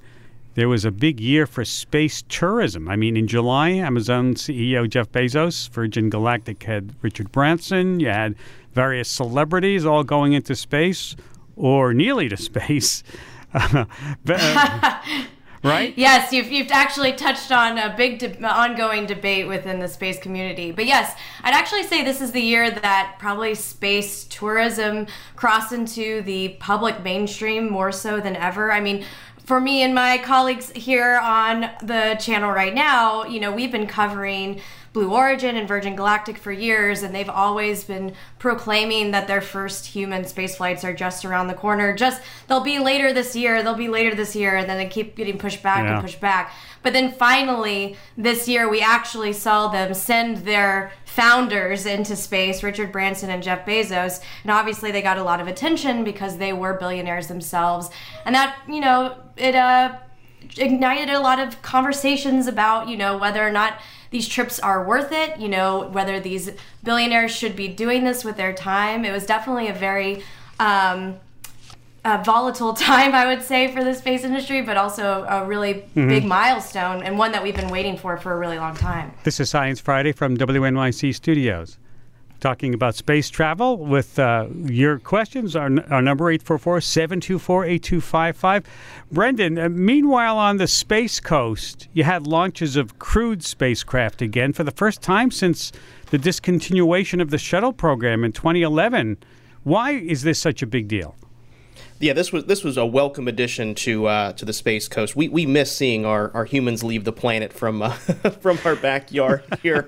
[0.55, 2.89] there was a big year for space tourism.
[2.89, 8.35] I mean, in July, Amazon CEO Jeff Bezos, Virgin Galactic head Richard Branson, you had
[8.75, 11.17] various celebrities all going into space
[11.61, 13.03] or nearly to space.
[13.53, 15.01] But, uh,
[15.65, 15.93] right?
[15.97, 20.71] Yes, you've, you've actually touched on a big de- ongoing debate within the space community.
[20.71, 26.23] But yes, I'd actually say this is the year that probably space tourism crossed into
[26.23, 28.71] the public mainstream more so than ever.
[28.71, 29.05] I mean,
[29.45, 33.89] for me and my colleagues here on the channel right now, you know, we've been
[33.89, 34.61] covering
[34.93, 39.87] Blue Origin and Virgin Galactic for years, and they've always been proclaiming that their first
[39.87, 41.95] human space flights are just around the corner.
[41.95, 45.15] Just they'll be later this year, they'll be later this year, and then they keep
[45.15, 45.93] getting pushed back Yeah.
[45.95, 46.53] and pushed back.
[46.83, 52.91] But then finally, this year, we actually saw them send their founders into space, Richard
[52.91, 54.21] Branson and Jeff Bezos.
[54.43, 57.91] And obviously, they got a lot of attention because they were billionaires themselves.
[58.25, 59.93] And that, you know, it uh,
[60.57, 63.79] ignited a lot of conversations about, you know, whether or not
[64.11, 66.51] these trips are worth it, you know, whether these
[66.83, 69.05] billionaires should be doing this with their time.
[69.05, 70.23] It was definitely a very
[70.59, 71.17] um,
[72.05, 76.09] a volatile time, I would say, for the space industry, but also a really Mhm.
[76.09, 79.13] big milestone and one that we've been waiting for for a really long time.
[79.25, 81.79] This is Science Friday from WNYC Studios.
[82.41, 85.55] Talking about space travel with uh, your questions.
[85.55, 88.65] Our, our number 844 724 8255.
[89.13, 94.65] Brendan, uh, meanwhile, on the Space Coast, you had launches of crewed spacecraft again for
[94.65, 95.71] the first time since
[96.07, 99.19] the discontinuation of the shuttle program in 2011.
[99.63, 101.15] Why is this such a big deal?
[102.01, 105.15] Yeah, this was this was a welcome addition to uh, to the space coast.
[105.15, 107.91] We we miss seeing our, our humans leave the planet from uh,
[108.41, 109.87] from our backyard here,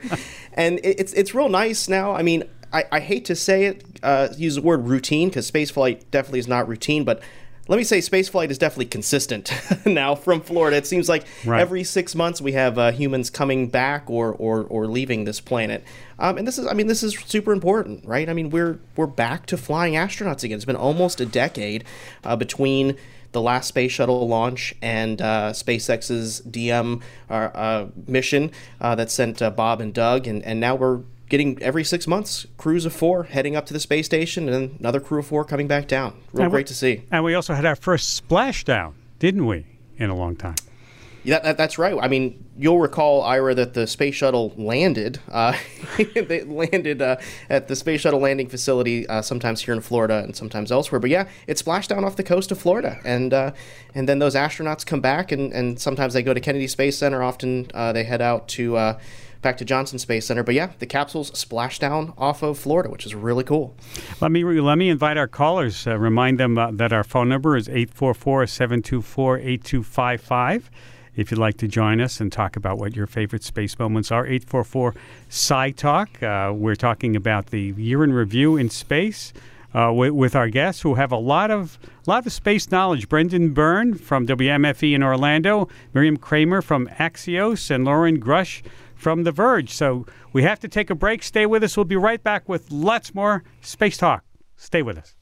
[0.53, 2.12] and it, it's it's real nice now.
[2.12, 6.03] I mean, I, I hate to say it, uh, use the word routine because spaceflight
[6.11, 7.22] definitely is not routine, but
[7.68, 9.53] let me say spaceflight is definitely consistent
[9.87, 10.77] now from Florida.
[10.77, 11.61] It seems like Right.
[11.61, 15.85] every six months we have uh, humans coming back or, or, or leaving this planet.
[16.18, 18.29] Um, and this is, I mean, this is super important, right?
[18.29, 20.57] I mean, we're we're back to flying astronauts again.
[20.57, 21.85] It's been almost a decade
[22.25, 22.96] uh, between
[23.33, 29.40] the last space shuttle launch and uh, SpaceX's DM uh, uh, mission uh, that sent
[29.40, 31.01] uh, Bob and Doug, and, and now we're
[31.33, 34.77] getting every six months crews of four heading up to the space station, and then
[34.79, 36.12] another crew of four coming back down.
[36.35, 37.05] Real And we- great to see.
[37.11, 39.64] And we also had our first splashdown, didn't we,
[39.97, 40.57] in a long time?
[41.25, 41.97] Yeah, that, that's right.
[42.03, 45.21] I mean, you'll recall, Ira, that the space shuttle landed.
[45.31, 45.57] Uh,
[45.97, 47.16] they landed uh,
[47.49, 50.99] at the space shuttle landing facility, uh, sometimes here in Florida and sometimes elsewhere.
[50.99, 53.53] But yeah, it splashed down off the coast of Florida, and uh,
[53.95, 57.23] and then those astronauts come back, and, and sometimes they go to Kennedy Space Center.
[57.23, 58.99] Often uh, they head out to uh,
[59.42, 60.42] back to Johnson Space Center.
[60.42, 63.76] But yeah, the capsules splash down off of Florida, which is really cool.
[64.20, 65.87] Let me let me invite our callers.
[65.87, 70.62] Uh, remind them uh, that our phone number is 844-724-8255.
[71.14, 74.24] If you'd like to join us and talk about what your favorite space moments are,
[74.24, 74.94] 844
[75.28, 76.22] Sci Talk.
[76.22, 79.35] Uh, we're talking about the year in review in space.
[79.74, 83.09] Uh, with, with, our guests who have a lot of lot of space knowledge.
[83.09, 88.61] Brendan Byrne from WMFE in Orlando, Miriam Kramer from Axios, and Lauren Grush
[89.03, 89.71] from The Verge.
[89.71, 91.23] So we have to take a break.
[91.23, 91.77] Stay with us.
[91.77, 94.25] We'll be right back with lots more space talk.
[94.57, 95.15] Stay with us.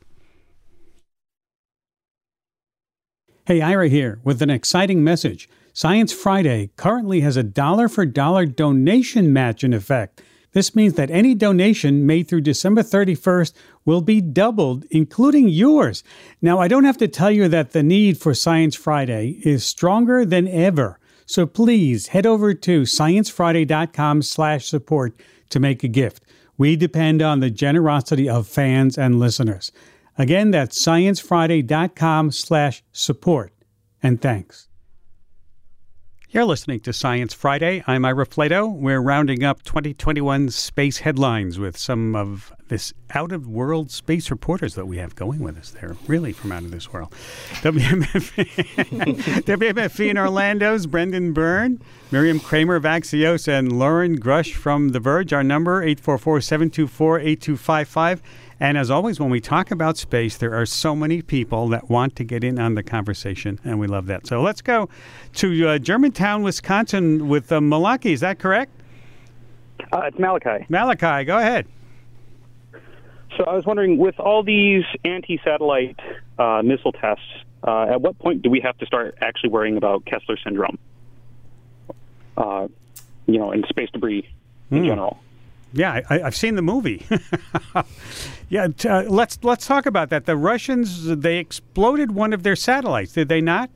[3.46, 5.48] Hey, Ira here with an exciting message.
[5.72, 10.22] Science Friday currently has a dollar for dollar donation match in effect.
[10.52, 16.04] This means that any donation made through December 31st will be doubled, including yours.
[16.42, 20.24] Now, I don't have to tell you that the need for Science Friday is stronger
[20.24, 20.99] than ever.
[21.30, 25.14] So please head over to sciencefriday.com slash support
[25.50, 26.24] to make a gift.
[26.58, 29.70] We depend on the generosity of fans and listeners.
[30.18, 33.52] Again, that's sciencefriday.com slash support.
[34.02, 34.69] And thanks.
[36.32, 37.82] You're listening to Science Friday.
[37.88, 38.72] I'm Ira Flatow.
[38.72, 44.76] We're rounding up 2021 space headlines with some of this out of world space reporters
[44.76, 45.70] that we have going with us.
[45.72, 47.10] They're really from out of this world.
[47.62, 48.46] WMFE,
[49.42, 55.32] WMFE in Orlando's Brendan Byrne, Miriam Kramer of Axios, and Lauren Grush from The Verge.
[55.32, 58.22] Our number 844 724 8255.
[58.62, 62.14] And as always, when we talk about space, there are so many people that want
[62.16, 64.26] to get in on the conversation, and we love that.
[64.26, 64.90] So let's go
[65.36, 68.12] to uh, Germantown, Wisconsin with uh, Malachi.
[68.12, 68.70] Is that correct?
[69.92, 70.66] Uh, it's Malachi.
[70.68, 71.66] Malachi, go ahead.
[73.38, 75.98] So I was wondering, with all these anti-satellite
[76.38, 77.24] uh, missile tests,
[77.66, 80.78] uh, at what point do we have to start actually worrying about Kessler syndrome?
[82.36, 82.68] Uh,
[83.26, 84.28] you know, and space debris
[84.70, 84.84] in Hmm.
[84.84, 85.18] general.
[85.72, 87.06] Yeah, I, I've seen the movie.
[88.48, 90.26] yeah, t- uh, let's let's talk about that.
[90.26, 93.70] The Russians they exploded one of their satellites, did they not?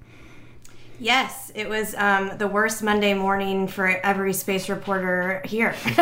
[1.01, 5.75] Yes, it was um, the worst Monday morning for every space reporter here.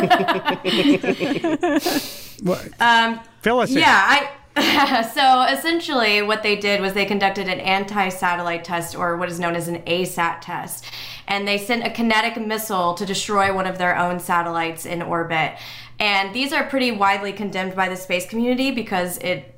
[2.78, 3.78] um, Fill us in.
[3.78, 4.30] yeah, I.
[5.14, 9.56] so essentially, what they did was they conducted an anti-satellite test, or what is known
[9.56, 10.84] as an ASAT test,
[11.26, 15.54] and they sent a kinetic missile to destroy one of their own satellites in orbit.
[16.02, 19.54] And these are pretty widely condemned by the space community because it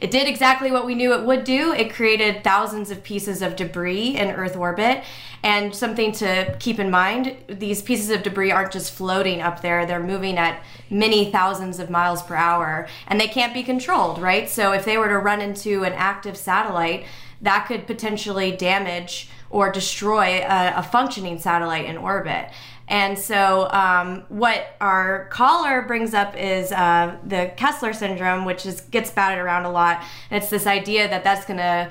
[0.00, 1.72] it did exactly what we knew it would do.
[1.72, 5.02] It created thousands of pieces of debris in Earth orbit.
[5.42, 9.84] And something to keep in mind these pieces of debris aren't just floating up there,
[9.84, 14.48] they're moving at many thousands of miles per hour and they can't be controlled, right?
[14.48, 17.06] So if they were to run into an active satellite,
[17.40, 22.50] that could potentially damage or destroy a, a functioning satellite in orbit.
[22.88, 28.80] And so, um, what our caller brings up is uh, the Kessler syndrome, which is
[28.82, 30.02] gets batted around a lot.
[30.30, 31.90] And it's this idea that that's going to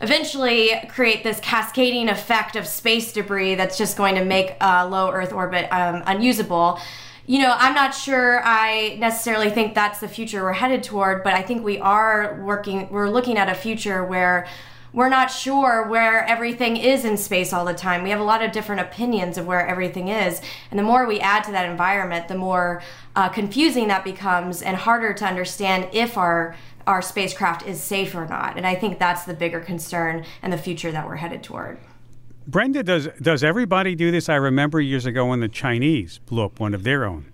[0.00, 5.10] eventually create this cascading effect of space debris that's just going to make uh, low
[5.10, 6.78] Earth orbit um, unusable.
[7.26, 11.34] You know, I'm not sure I necessarily think that's the future we're headed toward, but
[11.34, 14.46] I think we are working, we're looking at a future where
[14.98, 18.02] we're not sure where everything is in space all the time.
[18.02, 20.42] We have a lot of different opinions of where everything is.
[20.72, 22.82] And the more we add to that environment, the more
[23.14, 26.56] uh, confusing that becomes and harder to understand if our
[26.88, 28.56] our spacecraft is safe or not.
[28.56, 31.78] And I think that's the bigger concern and the future that we're headed toward.
[32.48, 34.28] Brendan, does does everybody do this?
[34.28, 37.26] I remember years ago when the Chinese blew up one of their own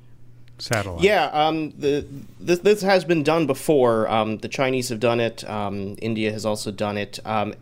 [0.59, 1.05] satellites.
[1.05, 2.07] Yeah, um, the,
[2.41, 4.09] this, this has been done before.
[4.09, 5.49] Um, the Chinese have done it.
[5.49, 7.19] Um, India has also done it.
[7.25, 7.55] Um,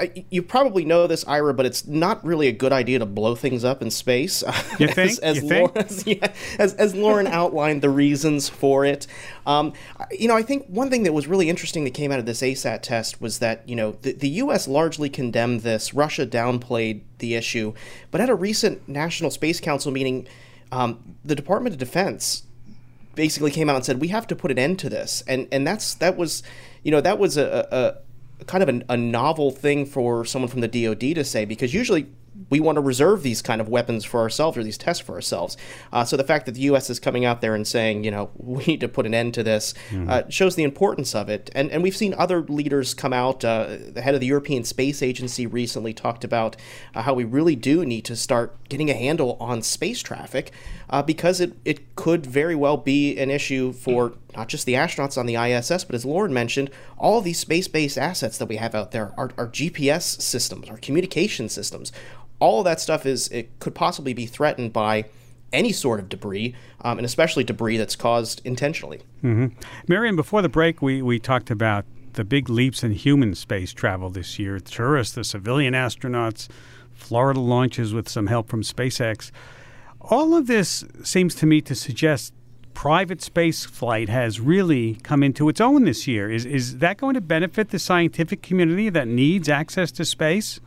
[0.00, 3.34] I, you probably know this, Ira, but it's not really a good idea to blow
[3.34, 4.42] things up in space.
[4.78, 5.10] You think?
[5.10, 5.74] As, as, You think?
[5.74, 9.06] Lauren, as, yeah, as, as Lauren outlined the reasons for it.
[9.46, 9.74] Um,
[10.10, 12.40] you know, I think one thing that was really interesting that came out of this
[12.40, 14.66] ASAT test was that, you know, the, the U.S.
[14.66, 15.92] largely condemned this.
[15.92, 17.74] Russia downplayed the issue.
[18.10, 20.26] But at a recent National Space Council meeting,
[20.72, 22.44] um, the Department of Defense
[23.14, 25.22] basically came out and said we have to put an end to this.
[25.26, 26.42] And and that's that was
[26.82, 28.00] you know that was a,
[28.40, 32.06] a, kind of a novel thing for someone from the DoD to say because usually
[32.48, 35.56] we want to reserve these kind of weapons for ourselves or these tests for ourselves.
[35.92, 36.88] Uh, so the fact that the U.S.
[36.88, 39.42] is coming out there and saying, you know, we need to put an end to
[39.42, 39.74] this
[40.08, 41.50] uh, shows the importance of it.
[41.54, 43.44] And and we've seen other leaders come out.
[43.44, 46.56] Uh, the head of the European Space Agency recently talked about
[46.94, 50.52] uh, how we really do need to start getting a handle on space traffic
[50.88, 55.18] uh, because it, it could very well be an issue for not just the astronauts
[55.18, 58.74] on the ISS, but as Lauren mentioned, all these space based assets that we have
[58.74, 61.92] out there, our, our GPS systems, our communication systems,
[62.40, 65.04] all of that stuff is, it could possibly be threatened by
[65.52, 69.00] any sort of debris, um, and especially debris that's caused intentionally.
[69.20, 69.46] hmm
[69.86, 71.84] Miriam, before the break, we, we talked about
[72.14, 76.48] the big leaps in human space travel this year tourists, the civilian astronauts,
[76.92, 79.30] Florida launches with some help from SpaceX.
[80.00, 82.32] All of this seems to me to suggest
[82.74, 86.30] private space flight has really come into its own this year.
[86.30, 90.60] Is, is that going to benefit the scientific community that needs access to space?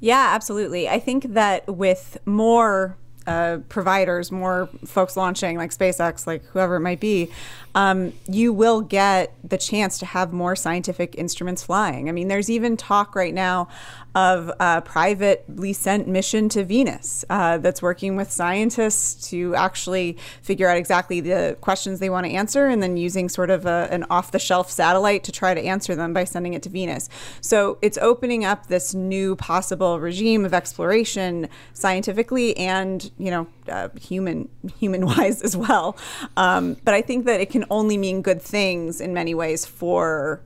[0.00, 0.88] Yeah, absolutely.
[0.88, 2.96] I think that with more
[3.26, 7.30] uh, providers, more folks launching like SpaceX, like whoever it might be,
[7.78, 12.08] um, you will get the chance to have more scientific instruments flying.
[12.08, 13.68] I mean, there's even talk right now
[14.16, 20.68] of a privately sent mission to Venus uh, that's working with scientists to actually figure
[20.68, 24.04] out exactly the questions they want to answer and then using sort of a, an
[24.10, 27.08] off the shelf satellite to try to answer them by sending it to Venus.
[27.40, 33.88] So it's opening up this new possible regime of exploration scientifically and, you know, uh,
[34.00, 34.48] human
[34.78, 35.96] human wise as well.
[36.36, 40.42] Um, but I think that it can only mean good things in many ways for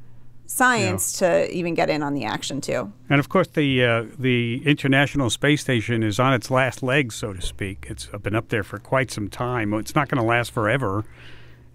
[0.47, 2.93] science to even get in on the action too.
[3.09, 7.33] And of course, the uh, the International Space Station is on its last legs, so
[7.33, 7.87] to speak.
[7.89, 9.73] It's been up there for quite some time.
[9.75, 11.05] It's not going to last forever,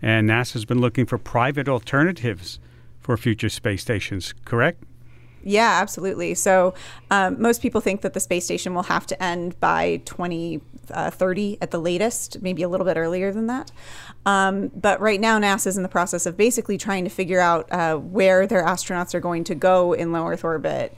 [0.01, 2.59] and NASA's been looking for private alternatives
[2.99, 4.33] for future space stations.
[4.45, 4.83] Correct?
[5.43, 6.33] Yeah, absolutely.
[6.35, 6.73] So
[7.09, 11.71] um, most people think that the space station will have to end by 2030 at
[11.71, 13.71] the latest, maybe a little bit earlier than that.
[14.25, 17.71] Um, but right now, NASA is in the process of basically trying to figure out
[17.71, 20.93] uh, where their astronauts are going to go in low Earth orbit.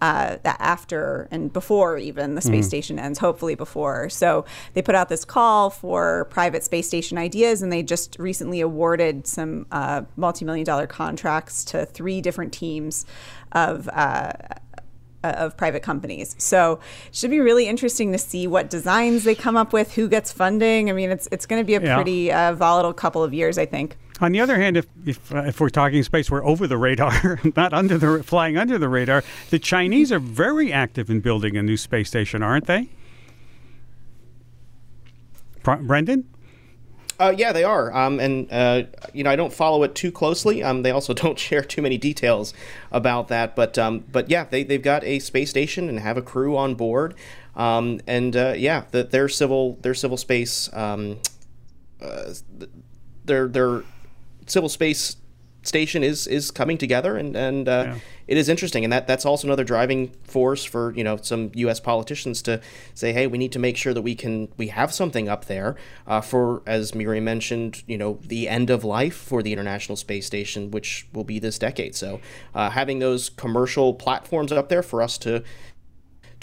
[0.00, 2.68] Uh, that after and before even the space Mhm.
[2.68, 4.10] station ends, hopefully before.
[4.10, 8.60] So they put out this call for private space station ideas, and they just recently
[8.60, 13.06] awarded some uh, multi-million dollar contracts to three different teams
[13.52, 13.88] of.
[13.88, 14.32] Uh,
[15.22, 16.34] of private companies.
[16.36, 20.06] So it should be really interesting to see what designs they come up with, who
[20.06, 20.90] gets funding.
[20.90, 21.94] I mean, it's it's going to be a Yeah.
[21.94, 23.96] pretty uh, volatile couple of years, I think.
[24.20, 27.40] On the other hand, if if, uh, if we're talking space, we're over the radar,
[27.56, 29.24] not under the flying under the radar.
[29.50, 32.88] The Chinese are very active in building a new space station, aren't they?
[35.62, 36.28] Br- Brendan.
[37.18, 37.94] Uh, yeah, they are.
[37.94, 40.62] Um, and, uh, you know, I don't follow it too closely.
[40.62, 42.54] Um, they also don't share too many details
[42.90, 43.54] about that.
[43.54, 46.74] But, um, but yeah, they, they've got a space station and have a crew on
[46.74, 47.14] board.
[47.54, 51.18] Um, and, uh, yeah, the, their civil, their civil space, um,
[52.02, 52.34] uh,
[53.24, 53.84] their, their
[54.46, 55.16] civil space
[55.62, 57.94] station is, is coming together and, and, uh,
[58.26, 58.84] it is interesting.
[58.84, 61.80] And that, that's also another driving force for, you know, some U.S.
[61.80, 62.60] politicians to
[62.94, 65.76] say, hey, we need to make sure that we can, we have something up there,
[66.06, 70.26] uh, for, as Miriam mentioned, you know, the end of life for the International Space
[70.26, 71.94] Station, which will be this decade.
[71.94, 72.20] So,
[72.54, 75.42] uh, having those commercial platforms up there for us to,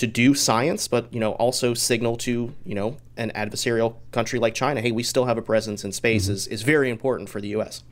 [0.01, 4.55] to do science, but you know also signal to you know an adversarial country like
[4.55, 7.49] China, hey, we still have a presence in space is, is very important for the
[7.49, 7.83] U.S.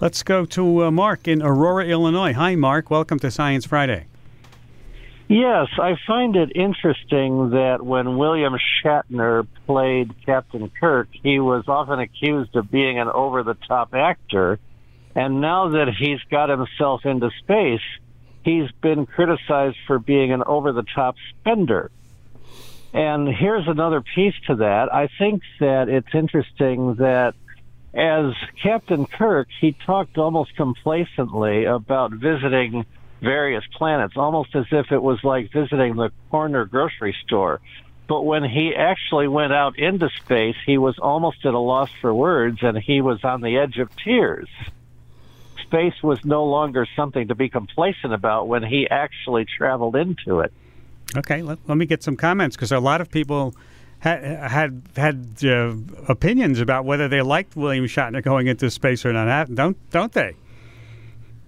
[0.00, 2.32] Let's go to uh, Mark in Aurora, Illinois.
[2.32, 2.90] Hi, Mark.
[2.90, 4.06] Welcome to Science Friday.
[5.28, 12.00] Yes, I find it interesting that when William Shatner played Captain Kirk, he was often
[12.00, 14.58] accused of being an over the top actor.
[15.14, 17.82] And now that he's got himself into space,
[18.42, 21.90] he's been criticized for being an over the top spender.
[22.92, 24.92] And here's another piece to that.
[24.92, 27.34] I think that it's interesting that
[27.94, 32.86] as Captain Kirk, he talked almost complacently about visiting
[33.20, 37.60] various planets, almost as if it was like visiting the corner grocery store.
[38.08, 42.12] But when he actually went out into space, he was almost at a loss for
[42.12, 44.48] words and he was on the edge of tears.
[45.70, 50.52] Space was no longer something to be complacent about when he actually traveled into it.
[51.16, 53.54] Okay, let, let me get some comments because a lot of people
[54.00, 55.74] had had had uh,
[56.08, 59.54] opinions about whether they liked William Shatner going into space or not.
[59.54, 60.34] Don't don't they?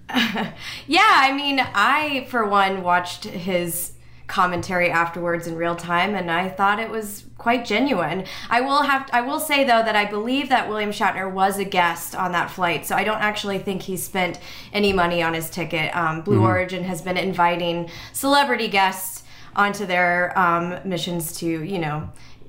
[0.86, 3.92] Yeah, I mean, I, for one, watched his
[4.32, 8.24] commentary afterwards in real time and I thought it was quite genuine.
[8.48, 11.66] I will have I will say though that I believe that William Shatner was a
[11.66, 12.86] guest on that flight.
[12.86, 14.40] So I don't actually think he spent
[14.72, 15.94] any money on his ticket.
[15.94, 16.44] Um, Blue Mm-hmm.
[16.44, 16.48] Mhm.
[16.48, 19.22] Origin has been inviting celebrity guests
[19.54, 22.08] onto their um, missions to, you know,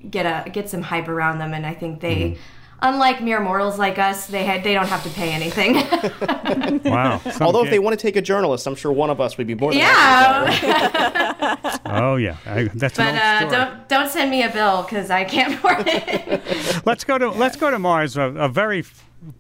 [0.10, 1.54] get a get some hype around them.
[1.54, 2.16] And I think they.
[2.16, 2.42] Mm-hmm.
[2.84, 5.76] Unlike mere mortals like us, they had they don't have to pay anything.
[6.84, 7.22] Wow.
[7.40, 9.56] Although if they want to take a journalist, I'm sure one of us would be
[9.56, 11.56] more than yeah,
[11.86, 15.10] Oh yeah, I, that's but an old uh, don't don't send me a bill because
[15.10, 16.86] I can't afford it.
[16.86, 18.18] Let's go to let's go to Mars.
[18.18, 18.84] A, a very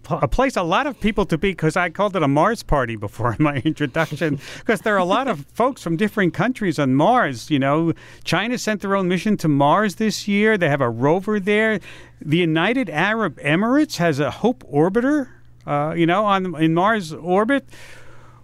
[0.10, 2.96] a place a lot of people to be because I called it a Mars party
[2.96, 6.96] before in my introduction because there are a lot of folks from different countries on
[6.96, 7.50] Mars.
[7.50, 10.58] You know, China sent their own mission to Mars this year.
[10.58, 11.80] They have a rover there.
[12.22, 15.30] The United Arab Emirates has a Hope orbiter.
[15.66, 17.66] Uh, you know, on in Mars orbit.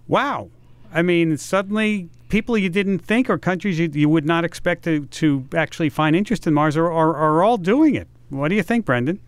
[0.08, 0.48] Wow.
[0.92, 5.04] I mean, suddenly people you didn't think or countries you, you would not expect to,
[5.06, 8.08] to actually find interest in Mars are, are, are all doing it.
[8.30, 9.20] What do you think, Brendan?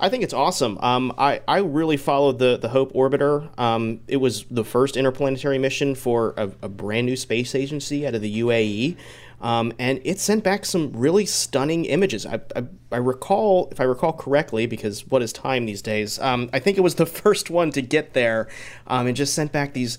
[0.00, 0.78] I think it's awesome.
[0.78, 3.48] Um, I, I really followed the, the Hope Orbiter.
[3.58, 8.14] Um, it was the first interplanetary mission for a, a brand new space agency out
[8.14, 8.96] of the UAE.
[9.40, 12.26] Um, and it sent back some really stunning images.
[12.26, 16.18] I, I, I, recall, if I recall correctly, because what is time these days?
[16.18, 18.48] Um, I think it was the first one to get there
[18.86, 19.98] um, and just sent back these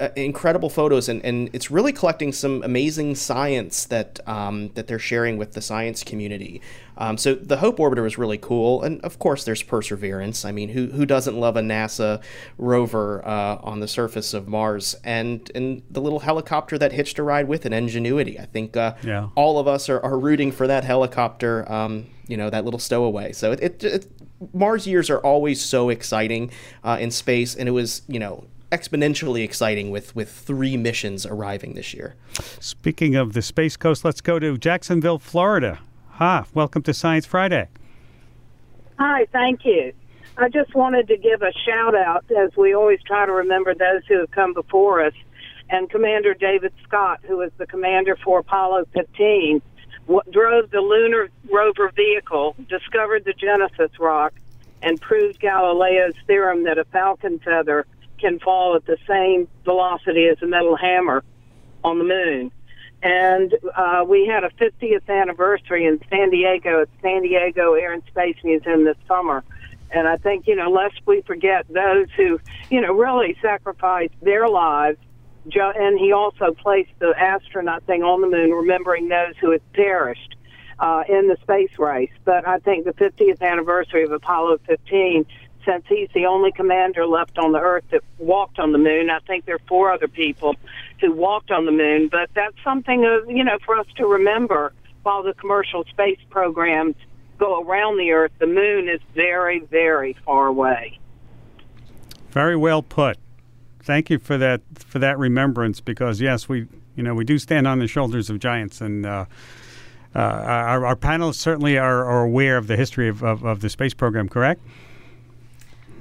[0.00, 4.98] uh, incredible photos, and, and it's really collecting some amazing science that um, that they're
[4.98, 6.60] sharing with the science community.
[6.96, 10.44] Um, so the Hope orbiter is really cool, and of course there's Perseverance.
[10.44, 12.22] I mean, who who doesn't love a NASA
[12.58, 17.22] rover uh, on the surface of Mars, and and the little helicopter that hitched a
[17.22, 18.38] ride with an Ingenuity.
[18.38, 19.28] I think uh, Yeah.
[19.34, 21.70] all of us are, are rooting for that helicopter.
[21.70, 23.32] Um, you know that little stowaway.
[23.32, 24.06] So it, it, it
[24.54, 26.50] Mars years are always so exciting
[26.84, 31.74] uh, in space, and it was you know exponentially exciting with with three missions arriving
[31.74, 32.16] this year.
[32.58, 35.78] Speaking of the Space Coast, let's go to Jacksonville, Florida.
[36.12, 37.68] Ha, welcome to Science Friday.
[38.98, 39.92] Hi, thank you.
[40.38, 44.02] I just wanted to give a shout out, as we always try to remember those
[44.08, 45.12] who have come before us,
[45.68, 49.60] and Commander David Scott, who was the commander for Apollo 15,
[50.06, 54.32] w- drove the lunar rover vehicle, discovered the Genesis rock,
[54.80, 57.86] and proved Galileo's theorem that a falcon feather
[58.22, 61.22] can fall at the same velocity as a metal hammer
[61.84, 62.50] on the moon.
[63.02, 68.02] And uh, we had a 50th anniversary in San Diego at San Diego Air and
[68.06, 69.42] Space Museum this summer.
[69.90, 74.48] And I think, you know, lest we forget those who, you know, really sacrificed their
[74.48, 74.98] lives.
[75.48, 79.72] Jo- And he also placed the astronaut thing on the moon, remembering those who had
[79.72, 80.36] perished
[80.78, 82.12] uh, in the space race.
[82.24, 85.26] But I think the 50th anniversary of Apollo 15,
[85.64, 89.20] since he's the only commander left on the Earth that walked on the moon, I
[89.20, 90.56] think there are four other people
[91.00, 92.08] who walked on the moon.
[92.08, 96.96] But that's something, of, you know, for us to remember while the commercial space programs
[97.38, 98.32] go around the Earth.
[98.38, 100.98] The moon is very, very far away.
[102.30, 103.18] Very well put.
[103.82, 107.66] Thank you for that for that remembrance because yes, we you know we do stand
[107.66, 109.06] on the shoulders of giants and.
[109.06, 109.24] Uh,
[110.14, 113.70] uh, our, our panelists certainly are, are aware of the history of, of, of the
[113.70, 114.60] space program, correct?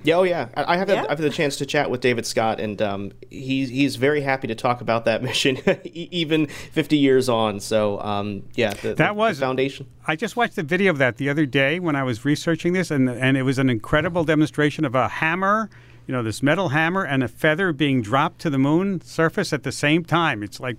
[0.04, 0.48] Yeah, oh yeah.
[0.56, 3.12] I I have, had, I've had the chance to chat with David Scott, and um,
[3.30, 7.60] he's he's very happy to talk about that mission, e- even 50 years on.
[7.60, 9.86] So um, yeah, the, That the was- foundation.
[10.08, 12.90] I just watched the video of that the other day when I was researching this,
[12.92, 15.70] and and it was an incredible demonstration of a hammer,
[16.08, 19.64] you know, this metal hammer and a feather being dropped to the moon surface at
[19.64, 20.44] the same time.
[20.44, 20.78] It's like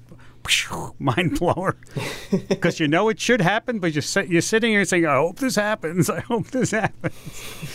[0.98, 1.76] mind blower
[2.48, 5.56] because you know it should happen, but you're you're sitting here saying, "I hope this
[5.56, 6.10] happens.
[6.10, 7.14] I hope this happens."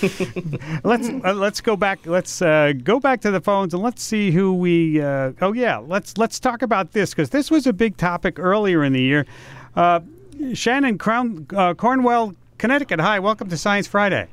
[0.84, 2.06] let's uh, let's go back.
[2.06, 5.02] Let's uh, go back to the phones and let's see who we.
[5.02, 8.84] Uh, oh yeah, let's let's talk about this because this was a big topic earlier
[8.84, 9.26] in the year.
[9.76, 10.02] Uh,
[10.54, 13.00] Shannon Crown, uh, Cornwell, Connecticut.
[13.00, 14.28] Hi, welcome to Science Friday.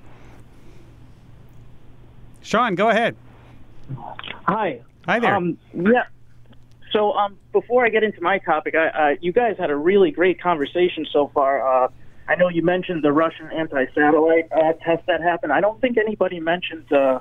[2.44, 3.16] Sean, go ahead.
[4.46, 4.80] Hi.
[5.06, 5.34] Hi there.
[5.34, 6.04] Um, yeah.
[6.92, 10.10] So um, before I get into my topic, I, uh, you guys had a really
[10.10, 11.84] great conversation so far.
[11.84, 11.88] Uh,
[12.28, 15.52] I know you mentioned the Russian anti-satellite uh, test that happened.
[15.52, 17.20] I don't think anybody mentioned the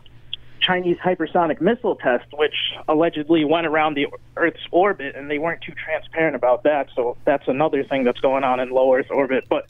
[0.59, 2.55] Chinese hypersonic missile test, which
[2.87, 6.89] allegedly went around the Earth's orbit, and they weren't too transparent about that.
[6.95, 9.45] So that's another thing that's going on in low Earth orbit.
[9.49, 9.65] But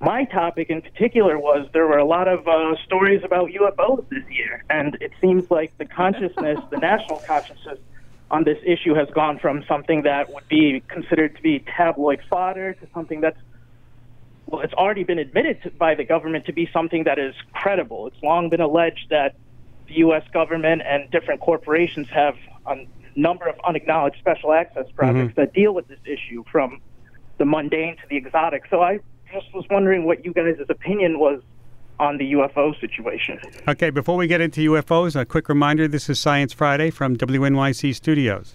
[0.00, 4.24] my topic in particular was there were a lot of uh, stories about UFOs this
[4.30, 7.78] year, and it seems like the consciousness, the national consciousness
[8.30, 12.74] on this issue has gone from something that would be considered to be tabloid fodder
[12.74, 13.38] to something that's
[14.46, 18.06] well, it's already been admitted to, by the government to be something that is credible.
[18.06, 19.34] It's long been alleged that
[19.88, 20.22] the U.S.
[20.32, 22.34] government and different corporations have
[22.66, 26.80] a number of unacknowledged special access projects that deal with this issue, from
[27.36, 28.64] the mundane to the exotic.
[28.70, 29.00] So I
[29.32, 31.40] just was wondering what you guys' opinion was
[32.00, 33.38] on the UFO situation.
[33.66, 37.94] Okay, before we get into UFOs, a quick reminder this is Science Friday from WNYC
[37.94, 38.54] Studios.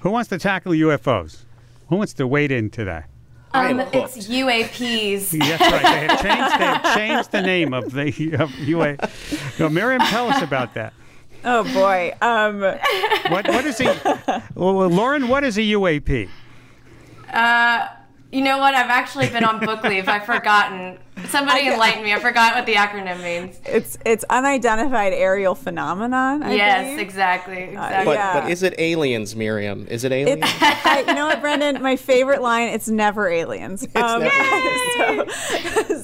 [0.00, 1.44] Who wants to tackle UFOs?
[1.88, 3.08] Who wants to wade into that?
[3.54, 5.30] Um, it's UAPs.
[5.38, 5.82] That's right.
[5.82, 8.98] They have changed, they have changed the name of the of UA.
[9.58, 10.92] No, Miriam, tell us about that.
[11.44, 12.14] Oh boy.
[12.20, 12.60] Um,
[13.30, 15.28] What what is a well, Lauren?
[15.28, 16.28] What is a UAP?
[17.32, 17.86] Uh,
[18.30, 18.74] you know what?
[18.74, 20.06] I've actually been on book leave.
[20.06, 20.98] I've forgotten.
[21.28, 22.12] Somebody enlighten me.
[22.12, 23.58] I forgot what the acronym means.
[23.64, 26.42] It's it's unidentified aerial phenomenon.
[26.42, 26.98] I yes, believe.
[26.98, 27.62] exactly.
[27.62, 28.04] Exactly.
[28.04, 28.40] But, yeah.
[28.40, 29.86] but is it aliens, Miriam?
[29.88, 30.42] Is it aliens?
[30.44, 31.82] I, you know what, Brendan?
[31.82, 34.22] My favorite line: "It's never aliens." Um,
[34.96, 35.26] so,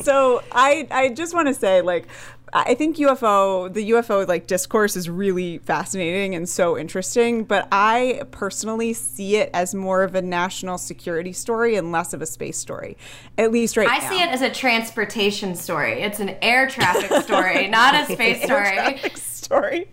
[0.00, 2.06] so I I just want to say, like,
[2.54, 7.42] I think UFO, the UFO like discourse is really fascinating and so interesting.
[7.44, 12.22] But I personally see it as more of a national security story and less of
[12.22, 12.96] a space story,
[13.36, 14.08] at least right I now.
[14.08, 16.02] see it as a transportation story.
[16.02, 19.00] It's an air traffic story, not a space story.
[19.16, 19.88] story.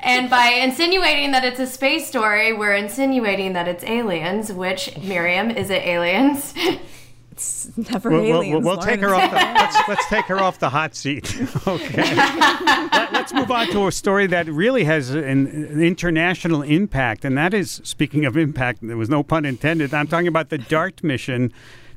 [0.00, 5.50] And by insinuating that it's a space story, we're insinuating that it's aliens, which Miriam
[5.50, 6.52] is it aliens?
[7.32, 9.30] It's never We'll, we'll- we'll take her off.
[9.30, 11.34] The, let's let's take her off the hot seat.
[11.66, 12.02] Okay.
[12.14, 17.36] Let, us move on to a story that really has an, an international impact, and
[17.38, 18.80] that is speaking of impact.
[18.82, 19.94] There was no pun intended.
[19.94, 21.52] I'm talking about the DART mission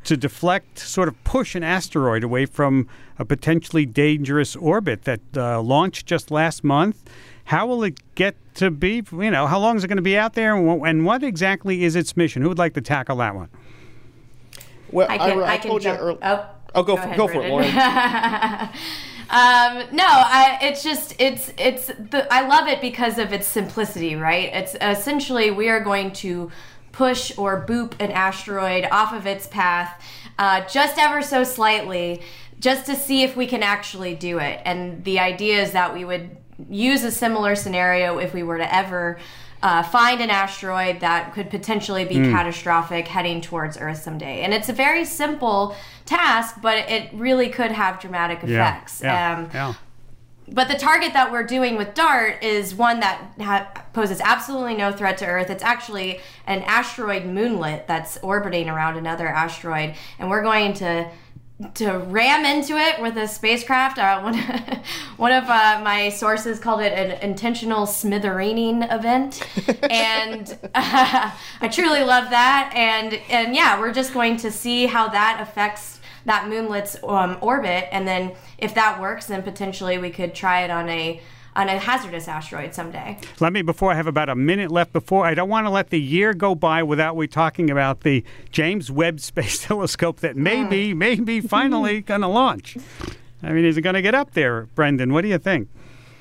[0.05, 5.61] to deflect, sort of push an asteroid away from a potentially dangerous orbit that uh,
[5.61, 7.09] launched just last month.
[7.45, 9.03] How will it get to be?
[9.11, 11.95] You know, how long is it going to be out there, and what exactly is
[11.95, 12.41] its mission?
[12.43, 13.49] Who would like to tackle that one?
[14.91, 15.39] Well, I can.
[15.39, 16.19] I, I, I told you earlier.
[16.21, 17.49] Oh, Oh, go, for, ahead, go for it.
[17.49, 17.67] Lauren.
[17.69, 24.15] um, no, I, it's just it's it's the I love it because of its simplicity,
[24.15, 24.49] right?
[24.53, 26.51] It's essentially we are going to
[26.91, 30.03] push or boop an asteroid off of its path
[30.37, 32.21] uh, just ever so slightly,
[32.59, 34.59] just to see if we can actually do it.
[34.65, 36.35] And the idea is that we would
[36.69, 39.17] use a similar scenario if we were to ever.
[39.65, 42.31] Uh, find an asteroid that could potentially be Hmm.
[42.31, 44.43] catastrophic heading towards Earth someday.
[44.43, 49.01] And it's a very simple task, but it really could have dramatic effects.
[49.03, 49.33] Yeah.
[49.33, 49.73] Um, yeah.
[50.47, 54.91] but the target that we're doing with DART is one that ha- poses absolutely no
[54.91, 55.49] threat to Earth.
[55.49, 61.07] It's actually an asteroid moonlet that's orbiting around another asteroid, and we're going to
[61.75, 63.97] to ram into it with a spacecraft.
[63.97, 64.37] Uh, one,
[65.17, 69.41] one of uh, my sources called it an intentional smithereening event,
[69.89, 71.31] and uh,
[71.61, 72.71] I truly love that.
[72.75, 77.87] And and yeah, we're just going to see how that affects that moonlet's um, orbit,
[77.91, 81.21] and then if that works, then potentially we could try it on a
[81.55, 83.17] on a hazardous asteroid someday.
[83.39, 85.89] Let me, before I have about a minute left, before I don't want to let
[85.89, 90.93] the year go by without we talking about the James Webb Space Telescope that maybe,
[90.93, 92.77] maybe finally going to launch.
[93.41, 95.13] I mean, is it going to get up there, Brendan?
[95.13, 95.69] What do you think?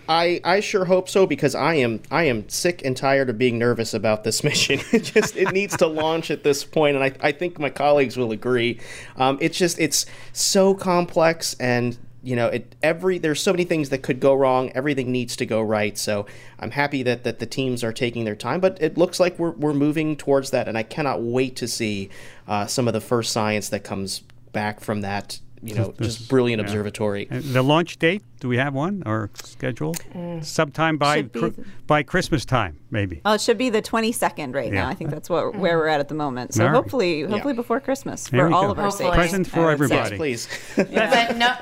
[0.09, 3.59] I, I sure hope so because I am I am sick and tired of being
[3.59, 4.81] nervous about this mission.
[4.93, 8.17] It just it needs to launch at this point, and I, I think my colleagues
[8.17, 8.81] will agree.
[9.17, 13.91] Um, it's just it's so complex, and you know it every there's so many things
[13.91, 14.71] that could go wrong.
[14.75, 15.97] Everything needs to go right.
[15.99, 16.27] So
[16.59, 19.51] I'm happy that that the teams are taking their time, but it looks like we're
[19.51, 22.09] we're moving towards that, and I cannot wait to see
[22.49, 24.23] uh, some of the first science that comes
[24.53, 25.39] back from that.
[25.63, 26.67] You know, This- just brilliant yeah.
[26.67, 27.25] observatory.
[27.27, 28.23] The launch date?
[28.45, 30.01] Do we have one or scheduled?
[30.15, 30.45] Mm.
[30.45, 33.23] Sometime by cr- the- by Christmas time, maybe.
[33.25, 34.83] Well, it should be the 22nd right Yeah.
[34.83, 34.89] now.
[34.91, 36.53] I think that's what where we're at at the moment.
[36.53, 36.77] So All right.
[36.77, 37.29] hopefully, Yeah.
[37.29, 38.73] hopefully before Christmas There for all go.
[38.73, 39.09] of our Hopefully.
[39.09, 39.17] sakes.
[39.17, 39.97] Present for I would say.
[39.97, 40.17] everybody.
[40.19, 40.47] please.
[40.77, 41.55] But no,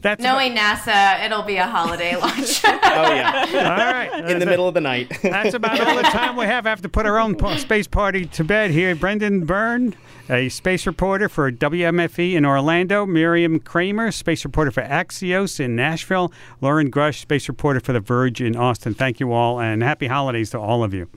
[0.00, 2.62] That's knowing NASA, it'll be a holiday launch.
[2.64, 3.44] Oh yeah.
[3.52, 4.30] All right.
[4.30, 5.12] In the middle of the night.
[5.22, 6.64] That's about all the time we have.
[6.66, 8.94] I have to put our own pa- space party to bed here.
[8.94, 9.94] Brendan Byrne,
[10.30, 13.04] a space reporter for WMFE in Orlando.
[13.04, 16.29] Miriam Kramer, space reporter for Axios in Nashville.
[16.60, 18.94] Lauren Grush, space reporter for The Verge in Austin.
[18.94, 21.08] Thank you all, and happy holidays to all of you.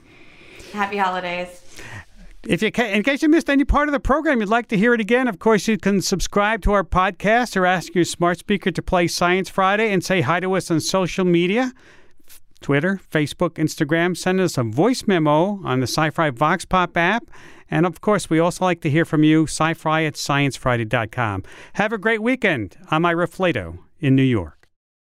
[0.72, 1.60] Happy holidays.
[2.46, 4.92] If you in case you missed any part of the program, you'd like to hear
[4.92, 8.70] it again, of course, you can subscribe to our podcast or ask your smart speaker
[8.70, 11.72] to play Science Friday and say hi to us on social media.
[12.60, 14.16] Twitter, Facebook, Instagram.
[14.16, 17.30] Send us a voice memo on the Sci-Fi Vox Pop app.
[17.70, 21.44] And of course, we also like to hear from you, sci-fi at sciencefriday.com.
[21.74, 22.76] Have a great weekend.
[22.90, 24.63] I'm Ira Flatow in New York.